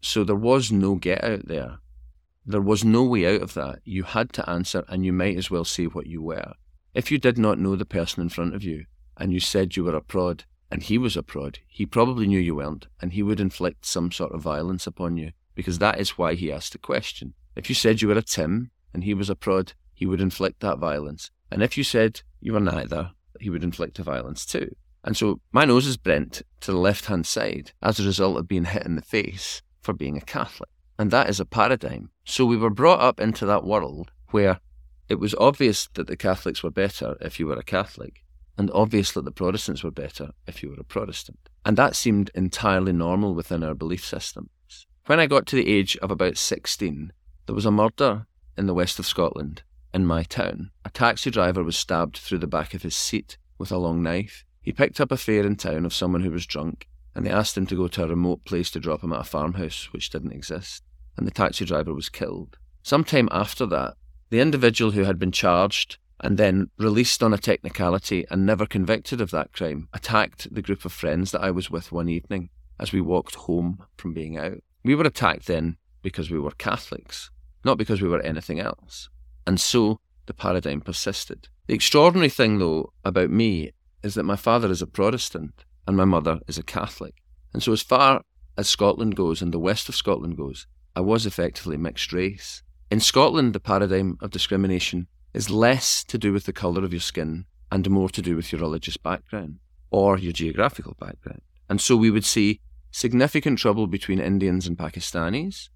So 0.00 0.24
there 0.24 0.36
was 0.36 0.70
no 0.70 0.96
get 0.96 1.22
out 1.22 1.46
there. 1.46 1.78
There 2.44 2.60
was 2.60 2.84
no 2.84 3.04
way 3.04 3.34
out 3.34 3.42
of 3.42 3.54
that. 3.54 3.80
You 3.84 4.02
had 4.02 4.32
to 4.34 4.48
answer, 4.50 4.84
and 4.88 5.04
you 5.04 5.12
might 5.12 5.36
as 5.36 5.50
well 5.50 5.64
say 5.64 5.84
what 5.84 6.06
you 6.06 6.22
were. 6.22 6.54
If 6.94 7.10
you 7.10 7.18
did 7.18 7.38
not 7.38 7.58
know 7.58 7.74
the 7.74 7.86
person 7.86 8.22
in 8.22 8.28
front 8.28 8.54
of 8.54 8.62
you, 8.62 8.84
and 9.16 9.32
you 9.32 9.40
said 9.40 9.76
you 9.76 9.84
were 9.84 9.96
a 9.96 10.02
prod, 10.02 10.44
and 10.70 10.82
he 10.82 10.98
was 10.98 11.16
a 11.16 11.22
prod, 11.22 11.58
he 11.66 11.86
probably 11.86 12.26
knew 12.26 12.38
you 12.38 12.56
weren't, 12.56 12.86
and 13.00 13.12
he 13.12 13.22
would 13.22 13.40
inflict 13.40 13.86
some 13.86 14.12
sort 14.12 14.32
of 14.32 14.42
violence 14.42 14.86
upon 14.86 15.16
you, 15.16 15.32
because 15.54 15.78
that 15.78 15.98
is 15.98 16.18
why 16.18 16.34
he 16.34 16.52
asked 16.52 16.72
the 16.72 16.78
question. 16.78 17.32
If 17.56 17.68
you 17.68 17.74
said 17.74 18.02
you 18.02 18.08
were 18.08 18.18
a 18.18 18.22
Tim, 18.22 18.70
and 18.92 19.04
he 19.04 19.14
was 19.14 19.30
a 19.30 19.34
prod, 19.34 19.72
he 19.94 20.04
would 20.04 20.20
inflict 20.20 20.60
that 20.60 20.78
violence. 20.78 21.30
And 21.50 21.62
if 21.62 21.78
you 21.78 21.84
said 21.84 22.20
you 22.40 22.52
were 22.52 22.60
neither, 22.60 23.12
he 23.40 23.48
would 23.48 23.64
inflict 23.64 23.98
a 23.98 24.02
violence 24.02 24.44
too. 24.44 24.74
And 25.04 25.16
so 25.16 25.40
my 25.50 25.64
nose 25.64 25.86
is 25.86 25.96
bent 25.96 26.42
to 26.60 26.72
the 26.72 26.78
left 26.78 27.06
hand 27.06 27.26
side 27.26 27.72
as 27.82 27.98
a 27.98 28.04
result 28.04 28.38
of 28.38 28.48
being 28.48 28.66
hit 28.66 28.84
in 28.84 28.96
the 28.96 29.02
face 29.02 29.62
for 29.80 29.92
being 29.92 30.16
a 30.16 30.20
Catholic. 30.20 30.68
And 30.98 31.10
that 31.10 31.28
is 31.28 31.40
a 31.40 31.44
paradigm. 31.44 32.10
So 32.24 32.44
we 32.44 32.56
were 32.56 32.70
brought 32.70 33.00
up 33.00 33.18
into 33.18 33.46
that 33.46 33.64
world 33.64 34.10
where 34.30 34.60
it 35.08 35.16
was 35.16 35.34
obvious 35.34 35.88
that 35.94 36.06
the 36.06 36.16
Catholics 36.16 36.62
were 36.62 36.70
better 36.70 37.16
if 37.20 37.38
you 37.38 37.46
were 37.46 37.58
a 37.58 37.62
Catholic, 37.62 38.24
and 38.56 38.70
obvious 38.72 39.12
that 39.12 39.24
the 39.24 39.30
Protestants 39.30 39.82
were 39.82 39.90
better 39.90 40.30
if 40.46 40.62
you 40.62 40.70
were 40.70 40.80
a 40.80 40.84
Protestant. 40.84 41.48
And 41.64 41.76
that 41.76 41.96
seemed 41.96 42.30
entirely 42.34 42.92
normal 42.92 43.34
within 43.34 43.62
our 43.62 43.74
belief 43.74 44.04
systems. 44.04 44.48
When 45.06 45.20
I 45.20 45.26
got 45.26 45.46
to 45.46 45.56
the 45.56 45.68
age 45.68 45.96
of 45.98 46.10
about 46.10 46.36
16, 46.36 47.12
there 47.46 47.54
was 47.54 47.66
a 47.66 47.70
murder 47.70 48.26
in 48.56 48.66
the 48.66 48.74
west 48.74 48.98
of 48.98 49.06
Scotland, 49.06 49.62
in 49.92 50.06
my 50.06 50.22
town. 50.22 50.70
A 50.84 50.90
taxi 50.90 51.30
driver 51.30 51.62
was 51.62 51.76
stabbed 51.76 52.16
through 52.16 52.38
the 52.38 52.46
back 52.46 52.74
of 52.74 52.82
his 52.82 52.96
seat 52.96 53.36
with 53.58 53.72
a 53.72 53.78
long 53.78 54.02
knife. 54.02 54.44
He 54.60 54.72
picked 54.72 55.00
up 55.00 55.10
a 55.10 55.16
fare 55.16 55.44
in 55.44 55.56
town 55.56 55.84
of 55.84 55.94
someone 55.94 56.22
who 56.22 56.30
was 56.30 56.46
drunk, 56.46 56.88
and 57.14 57.26
they 57.26 57.30
asked 57.30 57.56
him 57.56 57.66
to 57.66 57.76
go 57.76 57.88
to 57.88 58.04
a 58.04 58.08
remote 58.08 58.44
place 58.44 58.70
to 58.70 58.80
drop 58.80 59.02
him 59.02 59.12
at 59.12 59.20
a 59.20 59.24
farmhouse 59.24 59.92
which 59.92 60.10
didn't 60.10 60.32
exist, 60.32 60.82
and 61.16 61.26
the 61.26 61.32
taxi 61.32 61.64
driver 61.64 61.92
was 61.92 62.08
killed. 62.08 62.58
Some 62.82 63.04
time 63.04 63.28
after 63.30 63.66
that, 63.66 63.94
the 64.32 64.40
individual 64.40 64.92
who 64.92 65.04
had 65.04 65.18
been 65.18 65.30
charged 65.30 65.98
and 66.20 66.38
then 66.38 66.70
released 66.78 67.22
on 67.22 67.34
a 67.34 67.38
technicality 67.38 68.24
and 68.30 68.46
never 68.46 68.64
convicted 68.64 69.20
of 69.20 69.30
that 69.30 69.52
crime, 69.52 69.88
attacked 69.92 70.48
the 70.50 70.62
group 70.62 70.86
of 70.86 70.92
friends 70.92 71.32
that 71.32 71.42
I 71.42 71.50
was 71.50 71.70
with 71.70 71.92
one 71.92 72.08
evening 72.08 72.48
as 72.80 72.92
we 72.92 73.02
walked 73.02 73.34
home 73.34 73.84
from 73.98 74.14
being 74.14 74.38
out. 74.38 74.62
We 74.82 74.94
were 74.94 75.04
attacked 75.04 75.48
then 75.48 75.76
because 76.00 76.30
we 76.30 76.38
were 76.38 76.52
Catholics, 76.52 77.30
not 77.62 77.76
because 77.76 78.00
we 78.00 78.08
were 78.08 78.22
anything 78.22 78.58
else. 78.58 79.10
And 79.46 79.60
so 79.60 80.00
the 80.24 80.32
paradigm 80.32 80.80
persisted. 80.80 81.48
The 81.66 81.74
extraordinary 81.74 82.30
thing, 82.30 82.58
though, 82.58 82.94
about 83.04 83.28
me 83.28 83.72
is 84.02 84.14
that 84.14 84.22
my 84.22 84.36
father 84.36 84.70
is 84.70 84.80
a 84.80 84.86
Protestant 84.86 85.66
and 85.86 85.94
my 85.94 86.06
mother 86.06 86.40
is 86.48 86.56
a 86.56 86.62
Catholic. 86.62 87.16
And 87.52 87.62
so, 87.62 87.70
as 87.72 87.82
far 87.82 88.22
as 88.56 88.66
Scotland 88.66 89.14
goes 89.14 89.42
and 89.42 89.52
the 89.52 89.58
west 89.58 89.90
of 89.90 89.94
Scotland 89.94 90.38
goes, 90.38 90.66
I 90.96 91.02
was 91.02 91.26
effectively 91.26 91.76
mixed 91.76 92.14
race. 92.14 92.62
In 92.92 93.00
Scotland, 93.00 93.54
the 93.54 93.58
paradigm 93.58 94.18
of 94.20 94.32
discrimination 94.32 95.06
is 95.32 95.48
less 95.48 96.04
to 96.04 96.18
do 96.18 96.30
with 96.30 96.44
the 96.44 96.52
colour 96.52 96.84
of 96.84 96.92
your 96.92 97.00
skin 97.00 97.46
and 97.70 97.88
more 97.88 98.10
to 98.10 98.20
do 98.20 98.36
with 98.36 98.52
your 98.52 98.60
religious 98.60 98.98
background 98.98 99.60
or 99.90 100.18
your 100.18 100.34
geographical 100.34 100.94
background. 101.00 101.40
And 101.70 101.80
so 101.80 101.96
we 101.96 102.10
would 102.10 102.26
see 102.26 102.60
significant 102.90 103.58
trouble 103.58 103.86
between 103.86 104.18
Indians 104.18 104.66
and 104.66 104.76
Pakistanis, 104.76 105.70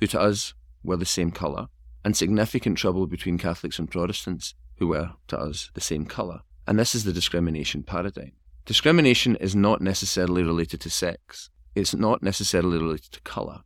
who 0.00 0.06
to 0.08 0.20
us 0.20 0.52
were 0.84 0.98
the 0.98 1.06
same 1.06 1.30
colour, 1.30 1.68
and 2.04 2.14
significant 2.14 2.76
trouble 2.76 3.06
between 3.06 3.38
Catholics 3.38 3.78
and 3.78 3.90
Protestants, 3.90 4.54
who 4.76 4.88
were 4.88 5.12
to 5.28 5.38
us 5.38 5.70
the 5.72 5.80
same 5.80 6.04
colour. 6.04 6.42
And 6.66 6.78
this 6.78 6.94
is 6.94 7.04
the 7.04 7.14
discrimination 7.14 7.84
paradigm. 7.84 8.32
Discrimination 8.66 9.36
is 9.36 9.56
not 9.56 9.80
necessarily 9.80 10.42
related 10.42 10.82
to 10.82 10.90
sex, 10.90 11.48
it's 11.74 11.94
not 11.94 12.22
necessarily 12.22 12.76
related 12.76 13.12
to 13.12 13.20
colour, 13.22 13.62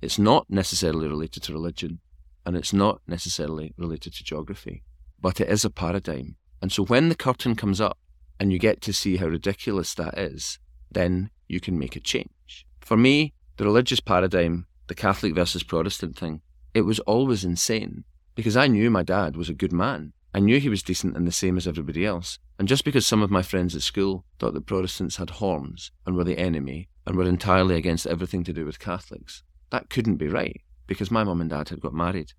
it's 0.00 0.16
not 0.16 0.48
necessarily 0.48 1.08
related 1.08 1.42
to 1.42 1.52
religion, 1.52 1.98
and 2.46 2.56
it's 2.56 2.72
not 2.72 3.00
necessarily 3.06 3.74
related 3.76 4.14
to 4.14 4.24
geography, 4.24 4.82
but 5.20 5.40
it 5.40 5.48
is 5.48 5.64
a 5.64 5.70
paradigm. 5.70 6.36
And 6.62 6.72
so 6.72 6.84
when 6.84 7.08
the 7.08 7.14
curtain 7.14 7.54
comes 7.54 7.80
up 7.80 7.98
and 8.38 8.52
you 8.52 8.58
get 8.58 8.80
to 8.82 8.92
see 8.92 9.16
how 9.16 9.26
ridiculous 9.26 9.94
that 9.94 10.18
is, 10.18 10.58
then 10.90 11.30
you 11.48 11.60
can 11.60 11.78
make 11.78 11.96
a 11.96 12.00
change. 12.00 12.66
For 12.80 12.96
me, 12.96 13.34
the 13.56 13.64
religious 13.64 14.00
paradigm, 14.00 14.66
the 14.88 14.94
Catholic 14.94 15.34
versus 15.34 15.62
Protestant 15.62 16.16
thing, 16.16 16.40
it 16.74 16.82
was 16.82 17.00
always 17.00 17.44
insane 17.44 18.04
because 18.34 18.56
I 18.56 18.66
knew 18.66 18.90
my 18.90 19.02
dad 19.02 19.36
was 19.36 19.48
a 19.48 19.54
good 19.54 19.72
man. 19.72 20.12
I 20.32 20.40
knew 20.40 20.60
he 20.60 20.68
was 20.68 20.82
decent 20.82 21.16
and 21.16 21.26
the 21.26 21.32
same 21.32 21.56
as 21.56 21.66
everybody 21.66 22.06
else. 22.06 22.38
And 22.58 22.68
just 22.68 22.84
because 22.84 23.06
some 23.06 23.22
of 23.22 23.30
my 23.30 23.42
friends 23.42 23.74
at 23.74 23.82
school 23.82 24.24
thought 24.38 24.54
that 24.54 24.66
Protestants 24.66 25.16
had 25.16 25.30
horns 25.30 25.90
and 26.06 26.16
were 26.16 26.24
the 26.24 26.38
enemy 26.38 26.88
and 27.06 27.16
were 27.16 27.24
entirely 27.24 27.74
against 27.74 28.06
everything 28.06 28.44
to 28.44 28.52
do 28.52 28.64
with 28.64 28.78
Catholics, 28.78 29.42
that 29.70 29.90
couldn't 29.90 30.16
be 30.16 30.28
right 30.28 30.60
because 30.90 31.08
my 31.08 31.22
mum 31.22 31.40
and 31.40 31.50
dad 31.50 31.68
had 31.68 31.80
got 31.80 31.94
married, 31.94 32.32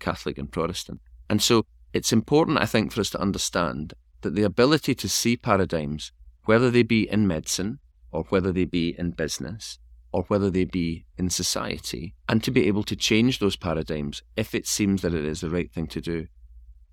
Catholic 0.00 0.36
and 0.36 0.50
Protestant. 0.50 1.00
And 1.30 1.40
so 1.40 1.64
it's 1.92 2.12
important, 2.12 2.58
I 2.58 2.66
think, 2.66 2.90
for 2.90 3.00
us 3.00 3.10
to 3.10 3.20
understand 3.20 3.94
that 4.22 4.34
the 4.34 4.42
ability 4.42 4.96
to 4.96 5.08
see 5.08 5.36
paradigms, 5.36 6.10
whether 6.44 6.68
they 6.68 6.82
be 6.82 7.08
in 7.08 7.28
medicine 7.28 7.78
or 8.10 8.24
whether 8.24 8.50
they 8.50 8.64
be 8.64 8.96
in 8.98 9.12
business 9.12 9.78
or 10.10 10.24
whether 10.24 10.50
they 10.50 10.64
be 10.64 11.04
in 11.16 11.30
society, 11.30 12.16
and 12.28 12.42
to 12.42 12.50
be 12.50 12.66
able 12.66 12.82
to 12.82 12.96
change 12.96 13.38
those 13.38 13.54
paradigms 13.54 14.24
if 14.36 14.52
it 14.52 14.66
seems 14.66 15.02
that 15.02 15.14
it 15.14 15.24
is 15.24 15.40
the 15.40 15.48
right 15.48 15.70
thing 15.72 15.86
to 15.86 16.00
do, 16.00 16.26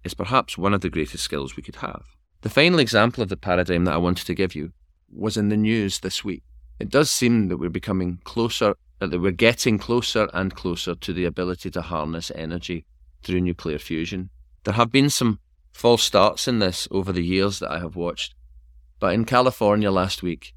is 0.03 0.13
perhaps 0.13 0.59
one 0.59 0.75
of 0.75 0.81
the 0.81 0.91
greatest 0.91 1.23
skills 1.23 1.55
we 1.55 1.63
could 1.63 1.77
have. 1.77 2.03
The 2.41 2.51
final 2.51 2.77
example 2.77 3.23
of 3.23 3.29
the 3.29 3.35
paradigm 3.35 3.85
that 3.85 3.95
I 3.95 3.97
wanted 3.97 4.27
to 4.27 4.35
give 4.35 4.53
you 4.53 4.73
was 5.11 5.37
in 5.37 5.49
the 5.49 5.57
news 5.57 6.01
this 6.01 6.23
week. 6.23 6.43
It 6.79 6.89
does 6.89 7.09
seem 7.09 7.47
that 7.47 7.57
we're 7.57 7.69
becoming 7.69 8.19
closer 8.25 8.75
that 9.07 9.19
we're 9.19 9.31
getting 9.31 9.77
closer 9.77 10.29
and 10.33 10.55
closer 10.55 10.95
to 10.95 11.13
the 11.13 11.25
ability 11.25 11.71
to 11.71 11.81
harness 11.81 12.31
energy 12.35 12.85
through 13.23 13.41
nuclear 13.41 13.79
fusion. 13.79 14.29
There 14.63 14.73
have 14.73 14.91
been 14.91 15.09
some 15.09 15.39
false 15.71 16.03
starts 16.03 16.47
in 16.47 16.59
this 16.59 16.87
over 16.91 17.11
the 17.11 17.23
years 17.23 17.59
that 17.59 17.71
I 17.71 17.79
have 17.79 17.95
watched, 17.95 18.35
but 18.99 19.13
in 19.13 19.25
California 19.25 19.89
last 19.89 20.21
week, 20.21 20.53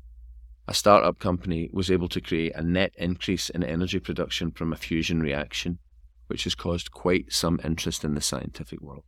a 0.66 0.75
startup 0.75 1.18
company 1.18 1.70
was 1.72 1.90
able 1.90 2.08
to 2.08 2.20
create 2.20 2.54
a 2.54 2.62
net 2.62 2.92
increase 2.96 3.50
in 3.50 3.62
energy 3.62 3.99
production 3.99 4.50
from 4.50 4.72
a 4.72 4.76
fusion 4.76 5.20
reaction, 5.20 5.78
which 6.26 6.44
has 6.44 6.54
caused 6.54 6.92
quite 6.92 7.32
some 7.32 7.61
interest 7.64 8.04
in 8.04 8.14
the 8.14 8.20
scientific 8.20 8.80
world. 8.80 9.04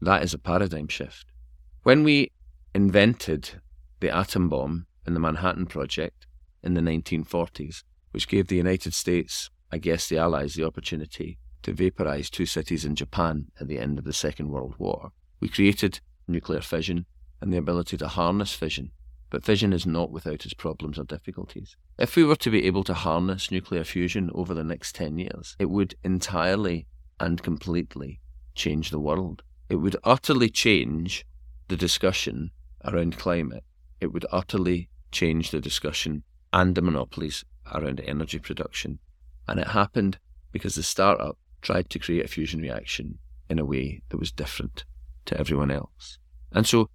That 0.00 0.22
is 0.22 0.34
a 0.34 0.38
paradigm 0.38 0.88
shift. 0.88 1.26
When 1.82 2.04
we 2.04 2.30
invented 2.74 3.60
the 4.00 4.10
atom 4.10 4.48
bomb 4.48 4.86
in 5.06 5.14
the 5.14 5.20
Manhattan 5.20 5.66
Project 5.66 6.26
in 6.62 6.74
the 6.74 6.80
1940s, 6.80 7.82
which 8.14 8.28
gave 8.28 8.46
the 8.46 8.56
United 8.56 8.94
States, 8.94 9.50
I 9.70 9.78
guess 9.78 10.08
the 10.08 10.16
Allies, 10.16 10.54
the 10.54 10.64
opportunity 10.64 11.36
to 11.64 11.74
vaporize 11.74 12.30
two 12.30 12.46
cities 12.46 12.84
in 12.84 12.94
Japan 12.94 13.48
at 13.60 13.68
the 13.68 13.78
end 13.78 13.98
of 13.98 14.04
the 14.04 14.12
Second 14.12 14.48
World 14.48 14.74
War, 14.78 15.12
we 15.40 15.48
created 15.48 16.00
nuclear 16.26 16.60
fission 16.60 17.04
and 17.40 17.52
the 17.52 17.58
ability 17.58 17.98
to 17.98 18.08
harness 18.08 18.54
fission 18.54 18.92
but 19.34 19.44
fission 19.44 19.72
is 19.72 19.84
not 19.84 20.12
without 20.12 20.44
its 20.44 20.54
problems 20.54 20.96
or 20.96 21.02
difficulties. 21.02 21.76
If 21.98 22.14
we 22.14 22.22
were 22.22 22.36
to 22.36 22.50
be 22.50 22.66
able 22.66 22.84
to 22.84 22.94
harness 22.94 23.50
nuclear 23.50 23.82
fusion 23.82 24.30
over 24.32 24.54
the 24.54 24.62
next 24.62 24.94
10 24.94 25.18
years, 25.18 25.56
it 25.58 25.70
would 25.70 25.96
entirely 26.04 26.86
and 27.18 27.42
completely 27.42 28.20
change 28.54 28.90
the 28.90 29.00
world. 29.00 29.42
It 29.68 29.76
would 29.76 29.96
utterly 30.04 30.50
change 30.50 31.26
the 31.66 31.76
discussion 31.76 32.52
around 32.84 33.18
climate. 33.18 33.64
It 34.00 34.12
would 34.12 34.24
utterly 34.30 34.88
change 35.10 35.50
the 35.50 35.60
discussion 35.60 36.22
and 36.52 36.76
the 36.76 36.82
monopolies 36.82 37.44
around 37.72 38.00
energy 38.00 38.38
production. 38.38 38.98
And 39.46 39.60
it 39.60 39.68
happened 39.68 40.18
because 40.52 40.74
the 40.74 40.82
startup 40.82 41.38
tried 41.62 41.90
to 41.90 41.98
create 41.98 42.24
a 42.24 42.28
fusion 42.28 42.60
reaction 42.60 43.18
in 43.48 43.58
a 43.58 43.64
way 43.64 44.02
that 44.08 44.18
was 44.18 44.32
different 44.32 44.84
to 45.26 45.38
everyone 45.38 45.70
else. 45.70 46.18
And 46.52 46.66
so, 46.66 46.88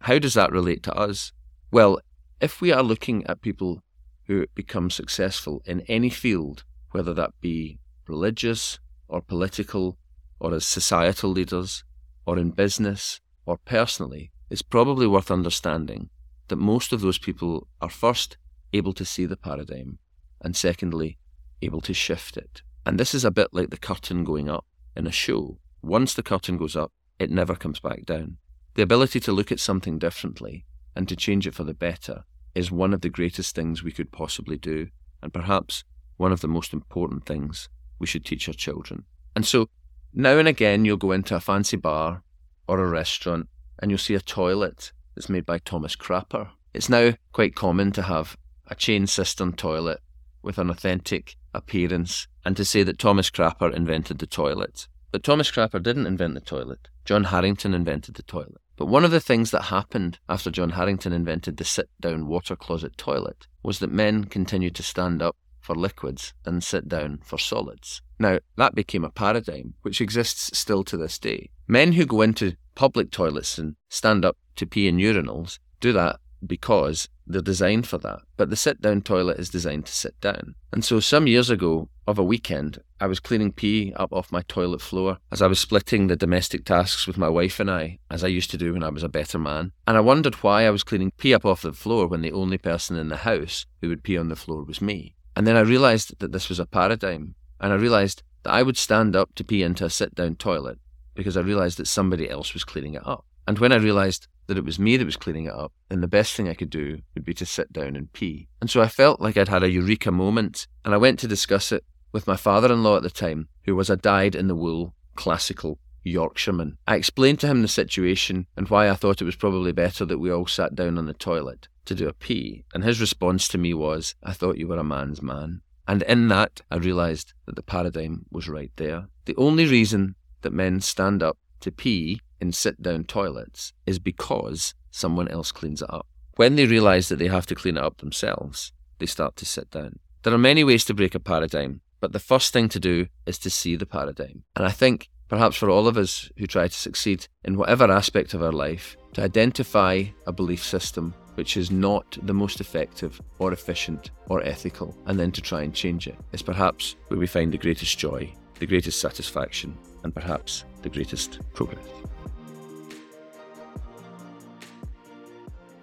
how 0.00 0.18
does 0.18 0.34
that 0.34 0.52
relate 0.52 0.82
to 0.84 0.94
us? 0.94 1.32
Well, 1.70 1.98
if 2.40 2.60
we 2.60 2.72
are 2.72 2.82
looking 2.82 3.26
at 3.26 3.40
people 3.40 3.82
who 4.26 4.46
become 4.54 4.90
successful 4.90 5.62
in 5.64 5.80
any 5.82 6.10
field, 6.10 6.64
whether 6.92 7.14
that 7.14 7.32
be 7.40 7.78
religious 8.06 8.78
or 9.08 9.20
political 9.20 9.98
or 10.38 10.54
as 10.54 10.64
societal 10.64 11.30
leaders 11.30 11.84
or 12.26 12.38
in 12.38 12.50
business 12.50 13.20
or 13.46 13.56
personally, 13.56 14.30
it's 14.50 14.62
probably 14.62 15.06
worth 15.06 15.30
understanding 15.30 16.10
that 16.48 16.56
most 16.56 16.92
of 16.92 17.00
those 17.00 17.18
people 17.18 17.66
are 17.80 17.88
first 17.88 18.36
able 18.72 18.92
to 18.94 19.04
see 19.04 19.26
the 19.26 19.36
paradigm 19.36 19.98
and 20.40 20.56
secondly 20.56 21.18
able 21.62 21.80
to 21.82 21.94
shift 21.94 22.36
it. 22.36 22.62
And 22.86 22.98
this 22.98 23.14
is 23.14 23.24
a 23.24 23.30
bit 23.30 23.48
like 23.52 23.70
the 23.70 23.76
curtain 23.76 24.24
going 24.24 24.48
up 24.48 24.66
in 24.96 25.06
a 25.06 25.12
show. 25.12 25.58
Once 25.82 26.14
the 26.14 26.22
curtain 26.22 26.56
goes 26.56 26.76
up, 26.76 26.92
it 27.18 27.30
never 27.30 27.54
comes 27.54 27.80
back 27.80 28.04
down. 28.04 28.36
The 28.74 28.82
ability 28.82 29.20
to 29.20 29.32
look 29.32 29.52
at 29.52 29.60
something 29.60 29.98
differently 29.98 30.64
and 30.96 31.08
to 31.08 31.16
change 31.16 31.46
it 31.46 31.54
for 31.54 31.64
the 31.64 31.74
better 31.74 32.24
is 32.54 32.70
one 32.70 32.92
of 32.92 33.00
the 33.00 33.08
greatest 33.08 33.54
things 33.54 33.82
we 33.82 33.92
could 33.92 34.12
possibly 34.12 34.56
do, 34.56 34.88
and 35.22 35.32
perhaps 35.32 35.84
one 36.16 36.32
of 36.32 36.40
the 36.40 36.48
most 36.48 36.72
important 36.72 37.26
things 37.26 37.68
we 37.98 38.06
should 38.06 38.24
teach 38.24 38.48
our 38.48 38.54
children. 38.54 39.04
And 39.34 39.46
so, 39.46 39.68
now 40.12 40.38
and 40.38 40.46
again, 40.46 40.84
you'll 40.84 40.96
go 40.96 41.12
into 41.12 41.34
a 41.34 41.40
fancy 41.40 41.76
bar 41.76 42.22
or 42.68 42.80
a 42.80 42.88
restaurant 42.88 43.48
and 43.78 43.90
you'll 43.90 43.98
see 43.98 44.14
a 44.14 44.20
toilet 44.20 44.92
that's 45.14 45.28
made 45.28 45.44
by 45.44 45.58
Thomas 45.58 45.96
Crapper. 45.96 46.50
It's 46.72 46.88
now 46.88 47.14
quite 47.32 47.54
common 47.54 47.92
to 47.92 48.02
have 48.02 48.36
a 48.66 48.74
chain 48.74 49.06
cistern 49.06 49.52
toilet 49.52 50.00
with 50.42 50.58
an 50.58 50.70
authentic 50.70 51.36
appearance 51.52 52.26
and 52.44 52.56
to 52.56 52.64
say 52.64 52.82
that 52.82 52.98
Thomas 52.98 53.30
Crapper 53.30 53.74
invented 53.74 54.18
the 54.18 54.26
toilet. 54.26 54.88
But 55.10 55.22
Thomas 55.22 55.50
Crapper 55.50 55.82
didn't 55.82 56.06
invent 56.06 56.34
the 56.34 56.40
toilet. 56.40 56.88
John 57.04 57.24
Harington 57.24 57.74
invented 57.74 58.16
the 58.16 58.22
toilet. 58.22 58.60
But 58.76 58.86
one 58.86 59.04
of 59.04 59.12
the 59.12 59.20
things 59.20 59.52
that 59.52 59.62
happened 59.62 60.18
after 60.28 60.50
John 60.50 60.70
Harington 60.70 61.12
invented 61.12 61.56
the 61.56 61.64
sit 61.64 61.88
down 62.00 62.26
water 62.26 62.56
closet 62.56 62.98
toilet 62.98 63.46
was 63.62 63.78
that 63.78 63.92
men 63.92 64.24
continued 64.24 64.74
to 64.76 64.82
stand 64.82 65.22
up 65.22 65.36
for 65.60 65.74
liquids 65.74 66.34
and 66.44 66.62
sit 66.62 66.88
down 66.88 67.20
for 67.22 67.38
solids. 67.38 68.02
Now, 68.18 68.40
that 68.56 68.74
became 68.74 69.04
a 69.04 69.10
paradigm 69.10 69.74
which 69.82 70.00
exists 70.00 70.58
still 70.58 70.84
to 70.84 70.96
this 70.96 71.18
day. 71.18 71.50
Men 71.66 71.92
who 71.92 72.04
go 72.04 72.20
into 72.20 72.56
public 72.74 73.10
toilets 73.10 73.56
and 73.56 73.76
stand 73.88 74.24
up 74.24 74.36
to 74.56 74.66
pee 74.66 74.88
in 74.88 74.96
urinals 74.96 75.58
do 75.80 75.92
that 75.92 76.18
because 76.46 77.08
they're 77.26 77.40
designed 77.40 77.86
for 77.86 77.98
that. 77.98 78.20
But 78.36 78.50
the 78.50 78.56
sit 78.56 78.80
down 78.80 79.02
toilet 79.02 79.38
is 79.38 79.48
designed 79.48 79.86
to 79.86 79.92
sit 79.92 80.20
down. 80.20 80.54
And 80.72 80.84
so 80.84 81.00
some 81.00 81.26
years 81.26 81.50
ago, 81.50 81.88
of 82.06 82.18
a 82.18 82.24
weekend, 82.24 82.82
I 83.00 83.06
was 83.06 83.20
cleaning 83.20 83.52
pee 83.52 83.92
up 83.96 84.12
off 84.12 84.32
my 84.32 84.42
toilet 84.42 84.82
floor 84.82 85.18
as 85.32 85.40
I 85.40 85.46
was 85.46 85.58
splitting 85.58 86.06
the 86.06 86.16
domestic 86.16 86.64
tasks 86.64 87.06
with 87.06 87.16
my 87.16 87.28
wife 87.28 87.58
and 87.60 87.70
I, 87.70 87.98
as 88.10 88.22
I 88.22 88.28
used 88.28 88.50
to 88.50 88.58
do 88.58 88.72
when 88.72 88.82
I 88.82 88.90
was 88.90 89.02
a 89.02 89.08
better 89.08 89.38
man. 89.38 89.72
And 89.86 89.96
I 89.96 90.00
wondered 90.00 90.36
why 90.36 90.66
I 90.66 90.70
was 90.70 90.84
cleaning 90.84 91.12
pee 91.16 91.34
up 91.34 91.44
off 91.44 91.62
the 91.62 91.72
floor 91.72 92.06
when 92.06 92.22
the 92.22 92.32
only 92.32 92.58
person 92.58 92.96
in 92.96 93.08
the 93.08 93.18
house 93.18 93.66
who 93.80 93.88
would 93.88 94.02
pee 94.02 94.18
on 94.18 94.28
the 94.28 94.36
floor 94.36 94.64
was 94.64 94.82
me. 94.82 95.14
And 95.36 95.46
then 95.46 95.56
I 95.56 95.60
realised 95.60 96.18
that 96.18 96.32
this 96.32 96.48
was 96.48 96.60
a 96.60 96.66
paradigm. 96.66 97.34
And 97.60 97.72
I 97.72 97.76
realised 97.76 98.22
that 98.42 98.52
I 98.52 98.62
would 98.62 98.76
stand 98.76 99.16
up 99.16 99.34
to 99.36 99.44
pee 99.44 99.62
into 99.62 99.84
a 99.84 99.90
sit 99.90 100.14
down 100.14 100.36
toilet 100.36 100.78
because 101.14 101.36
I 101.36 101.40
realised 101.40 101.78
that 101.78 101.86
somebody 101.86 102.28
else 102.28 102.52
was 102.52 102.64
cleaning 102.64 102.94
it 102.94 103.06
up. 103.06 103.24
And 103.46 103.58
when 103.58 103.72
I 103.72 103.76
realised 103.76 104.26
that 104.46 104.58
it 104.58 104.64
was 104.64 104.78
me 104.78 104.96
that 104.96 105.04
was 105.04 105.16
cleaning 105.16 105.46
it 105.46 105.52
up, 105.52 105.72
then 105.88 106.00
the 106.00 106.08
best 106.08 106.34
thing 106.34 106.48
I 106.48 106.54
could 106.54 106.70
do 106.70 106.98
would 107.14 107.24
be 107.24 107.34
to 107.34 107.46
sit 107.46 107.72
down 107.72 107.96
and 107.96 108.12
pee. 108.12 108.48
And 108.60 108.70
so 108.70 108.82
I 108.82 108.88
felt 108.88 109.20
like 109.20 109.36
I'd 109.36 109.48
had 109.48 109.62
a 109.62 109.70
eureka 109.70 110.10
moment, 110.10 110.66
and 110.84 110.94
I 110.94 110.98
went 110.98 111.18
to 111.20 111.28
discuss 111.28 111.72
it 111.72 111.84
with 112.12 112.26
my 112.26 112.36
father 112.36 112.72
in 112.72 112.82
law 112.82 112.96
at 112.96 113.02
the 113.02 113.10
time, 113.10 113.48
who 113.64 113.74
was 113.74 113.90
a 113.90 113.96
dyed 113.96 114.34
in 114.34 114.48
the 114.48 114.54
wool 114.54 114.94
classical 115.14 115.78
Yorkshireman. 116.04 116.78
I 116.86 116.96
explained 116.96 117.40
to 117.40 117.46
him 117.46 117.62
the 117.62 117.68
situation 117.68 118.46
and 118.56 118.68
why 118.68 118.88
I 118.88 118.94
thought 118.94 119.22
it 119.22 119.26
was 119.26 119.36
probably 119.36 119.72
better 119.72 120.04
that 120.04 120.18
we 120.18 120.30
all 120.30 120.46
sat 120.46 120.74
down 120.74 120.98
on 120.98 121.06
the 121.06 121.14
toilet 121.14 121.68
to 121.86 121.94
do 121.94 122.08
a 122.08 122.12
pee, 122.12 122.64
and 122.72 122.84
his 122.84 123.00
response 123.00 123.48
to 123.48 123.58
me 123.58 123.74
was, 123.74 124.14
I 124.22 124.32
thought 124.32 124.58
you 124.58 124.68
were 124.68 124.78
a 124.78 124.84
man's 124.84 125.22
man. 125.22 125.62
And 125.86 126.02
in 126.02 126.28
that, 126.28 126.62
I 126.70 126.76
realised 126.76 127.34
that 127.46 127.56
the 127.56 127.62
paradigm 127.62 128.26
was 128.30 128.48
right 128.48 128.72
there. 128.76 129.08
The 129.26 129.36
only 129.36 129.66
reason 129.66 130.14
that 130.42 130.52
men 130.52 130.80
stand 130.80 131.22
up 131.22 131.36
to 131.60 131.70
pee 131.70 132.20
in 132.40 132.52
sit 132.52 132.82
down 132.82 133.04
toilets 133.04 133.72
is 133.86 133.98
because 133.98 134.74
someone 134.90 135.28
else 135.28 135.52
cleans 135.52 135.82
it 135.82 135.92
up. 135.92 136.06
When 136.36 136.56
they 136.56 136.66
realise 136.66 137.08
that 137.08 137.16
they 137.16 137.28
have 137.28 137.46
to 137.46 137.54
clean 137.54 137.76
it 137.76 137.82
up 137.82 137.98
themselves, 137.98 138.72
they 138.98 139.06
start 139.06 139.36
to 139.36 139.46
sit 139.46 139.70
down. 139.70 139.98
There 140.22 140.34
are 140.34 140.38
many 140.38 140.64
ways 140.64 140.84
to 140.86 140.94
break 140.94 141.14
a 141.14 141.20
paradigm, 141.20 141.80
but 142.00 142.12
the 142.12 142.18
first 142.18 142.52
thing 142.52 142.68
to 142.70 142.80
do 142.80 143.06
is 143.26 143.38
to 143.40 143.50
see 143.50 143.76
the 143.76 143.86
paradigm. 143.86 144.44
And 144.56 144.66
I 144.66 144.70
think 144.70 145.10
perhaps 145.28 145.56
for 145.56 145.70
all 145.70 145.88
of 145.88 145.96
us 145.96 146.30
who 146.38 146.46
try 146.46 146.68
to 146.68 146.74
succeed 146.74 147.28
in 147.44 147.56
whatever 147.56 147.90
aspect 147.90 148.34
of 148.34 148.42
our 148.42 148.52
life, 148.52 148.96
to 149.14 149.22
identify 149.22 150.04
a 150.26 150.32
belief 150.32 150.62
system 150.62 151.14
which 151.34 151.56
is 151.56 151.70
not 151.70 152.16
the 152.22 152.34
most 152.34 152.60
effective 152.60 153.20
or 153.38 153.52
efficient 153.52 154.10
or 154.28 154.42
ethical, 154.42 154.94
and 155.06 155.18
then 155.18 155.32
to 155.32 155.40
try 155.40 155.62
and 155.62 155.74
change 155.74 156.06
it 156.06 156.16
is 156.32 156.42
perhaps 156.42 156.96
where 157.08 157.18
we 157.18 157.26
find 157.26 157.52
the 157.52 157.58
greatest 157.58 157.98
joy, 157.98 158.32
the 158.60 158.66
greatest 158.66 159.00
satisfaction, 159.00 159.76
and 160.04 160.14
perhaps 160.14 160.64
the 160.82 160.88
greatest 160.88 161.40
progress. 161.52 161.84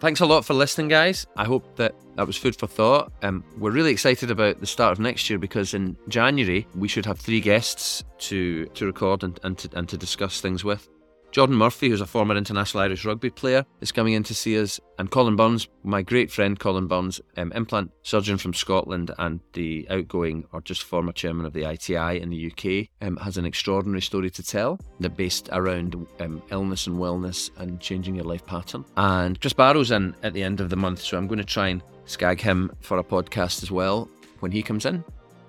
Thanks 0.02 0.20
a 0.20 0.26
lot 0.26 0.44
for 0.44 0.56
listening, 0.56 0.88
guys. 0.88 1.28
I 1.38 1.46
hope 1.46 1.76
that 1.76 1.94
that 2.16 2.26
was 2.26 2.36
food 2.36 2.56
for 2.56 2.66
thought. 2.66 3.14
Um, 3.22 3.44
we're 3.60 3.70
really 3.70 3.92
excited 3.92 4.32
about 4.32 4.60
the 4.60 4.66
start 4.66 4.94
of 4.94 5.00
next 5.00 5.30
year 5.30 5.38
because 5.38 5.76
in 5.76 5.96
January 6.08 6.66
we 6.74 6.88
should 6.88 7.06
have 7.06 7.20
three 7.20 7.40
guests 7.40 8.04
to 8.18 8.66
to 8.66 8.88
record 8.88 9.24
and, 9.24 9.40
and 9.44 9.60
to 9.60 9.70
and 9.78 9.88
to 9.90 9.98
discuss 9.98 10.42
things 10.42 10.64
with. 10.64 10.90
Jordan 11.32 11.56
Murphy, 11.56 11.90
who's 11.90 12.02
a 12.02 12.06
former 12.06 12.36
international 12.36 12.84
Irish 12.84 13.06
rugby 13.06 13.30
player, 13.30 13.66
is 13.80 13.92
coming 13.92 14.14
in 14.14 14.24
to 14.24 14.36
see 14.36 14.60
us. 14.60 14.80
And 15.00 15.10
Colin 15.10 15.38
Burns, 15.38 15.68
my 15.84 16.02
great 16.02 16.30
friend 16.30 16.60
Colin 16.60 16.88
Burns, 16.88 17.22
um, 17.38 17.54
implant 17.54 17.92
surgeon 18.04 18.38
from 18.38 18.54
Scotland 18.54 19.12
and 19.18 19.40
the 19.54 19.88
outgoing 19.90 20.46
or 20.52 20.62
just 20.62 20.84
former 20.84 21.14
chairman 21.14 21.46
of 21.46 21.54
the 21.54 21.64
ITI 21.64 22.20
in 22.22 22.30
the 22.30 22.52
UK, 22.52 22.90
um, 23.08 23.16
has 23.18 23.38
an 23.38 23.46
extraordinary 23.46 24.02
story 24.02 24.30
to 24.30 24.44
tell 24.44 24.78
that 25.00 25.16
based 25.16 25.48
around 25.54 26.06
um, 26.20 26.42
illness 26.52 26.88
and 26.88 26.98
wellness 26.98 27.50
and 27.58 27.80
changing 27.80 28.16
your 28.16 28.26
life 28.26 28.46
pattern. 28.46 28.84
And 28.98 29.40
Chris 29.40 29.54
Barrow's 29.54 29.92
in 29.92 30.14
at 30.24 30.34
the 30.34 30.44
end 30.44 30.60
of 30.60 30.70
the 30.70 30.76
month, 30.76 31.00
so 31.00 31.18
I'm 31.18 31.28
going 31.28 31.40
to 31.40 31.46
try 31.46 31.70
and 31.70 31.82
skag 32.06 32.42
him 32.42 32.76
for 32.82 32.98
a 32.98 33.04
podcast 33.04 33.64
as 33.64 33.72
well 33.72 34.10
when 34.42 34.52
he 34.52 34.62
comes 34.62 34.86
in. 34.86 35.04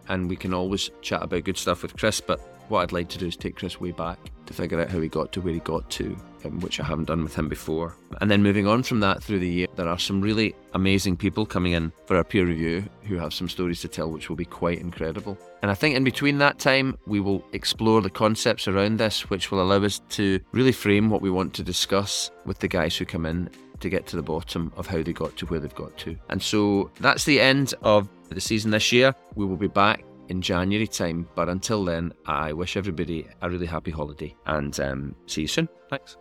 And 0.08 0.28
we 0.28 0.36
can 0.36 0.54
always 0.54 0.90
chat 1.00 1.22
about 1.22 1.44
good 1.44 1.56
stuff 1.56 1.82
with 1.82 1.96
Chris, 1.96 2.20
but 2.20 2.40
what 2.72 2.82
I'd 2.82 2.92
like 2.92 3.10
to 3.10 3.18
do 3.18 3.26
is 3.26 3.36
take 3.36 3.56
Chris 3.56 3.78
way 3.78 3.90
back 3.90 4.18
to 4.46 4.54
figure 4.54 4.80
out 4.80 4.90
how 4.90 4.98
he 4.98 5.06
got 5.06 5.30
to 5.32 5.42
where 5.42 5.52
he 5.52 5.60
got 5.60 5.90
to, 5.90 6.16
um, 6.46 6.58
which 6.60 6.80
I 6.80 6.84
haven't 6.84 7.04
done 7.04 7.22
with 7.22 7.34
him 7.34 7.46
before. 7.46 7.94
And 8.22 8.30
then 8.30 8.42
moving 8.42 8.66
on 8.66 8.82
from 8.82 9.00
that 9.00 9.22
through 9.22 9.40
the 9.40 9.48
year, 9.48 9.66
there 9.76 9.88
are 9.88 9.98
some 9.98 10.22
really 10.22 10.54
amazing 10.72 11.18
people 11.18 11.44
coming 11.44 11.72
in 11.72 11.92
for 12.06 12.16
our 12.16 12.24
peer 12.24 12.46
review 12.46 12.82
who 13.02 13.16
have 13.16 13.34
some 13.34 13.50
stories 13.50 13.82
to 13.82 13.88
tell, 13.88 14.10
which 14.10 14.30
will 14.30 14.36
be 14.36 14.46
quite 14.46 14.78
incredible. 14.78 15.36
And 15.60 15.70
I 15.70 15.74
think 15.74 15.96
in 15.96 16.02
between 16.02 16.38
that 16.38 16.58
time, 16.58 16.96
we 17.06 17.20
will 17.20 17.44
explore 17.52 18.00
the 18.00 18.08
concepts 18.08 18.66
around 18.66 18.98
this, 18.98 19.28
which 19.28 19.50
will 19.50 19.60
allow 19.60 19.84
us 19.84 20.00
to 20.08 20.40
really 20.52 20.72
frame 20.72 21.10
what 21.10 21.20
we 21.20 21.30
want 21.30 21.52
to 21.54 21.62
discuss 21.62 22.30
with 22.46 22.58
the 22.60 22.68
guys 22.68 22.96
who 22.96 23.04
come 23.04 23.26
in 23.26 23.50
to 23.80 23.90
get 23.90 24.06
to 24.06 24.16
the 24.16 24.22
bottom 24.22 24.72
of 24.78 24.86
how 24.86 25.02
they 25.02 25.12
got 25.12 25.36
to 25.36 25.46
where 25.46 25.60
they've 25.60 25.74
got 25.74 25.96
to. 25.98 26.16
And 26.30 26.42
so 26.42 26.90
that's 27.00 27.24
the 27.24 27.38
end 27.38 27.74
of 27.82 28.08
the 28.30 28.40
season 28.40 28.70
this 28.70 28.92
year. 28.92 29.14
We 29.34 29.44
will 29.44 29.56
be 29.56 29.68
back 29.68 30.04
in 30.28 30.40
January 30.40 30.86
time. 30.86 31.28
But 31.34 31.48
until 31.48 31.84
then, 31.84 32.12
I 32.26 32.52
wish 32.52 32.76
everybody 32.76 33.26
a 33.40 33.50
really 33.50 33.66
happy 33.66 33.90
holiday 33.90 34.34
and 34.46 34.78
um, 34.80 35.16
see 35.26 35.42
you 35.42 35.48
soon. 35.48 35.68
Thanks. 35.88 36.16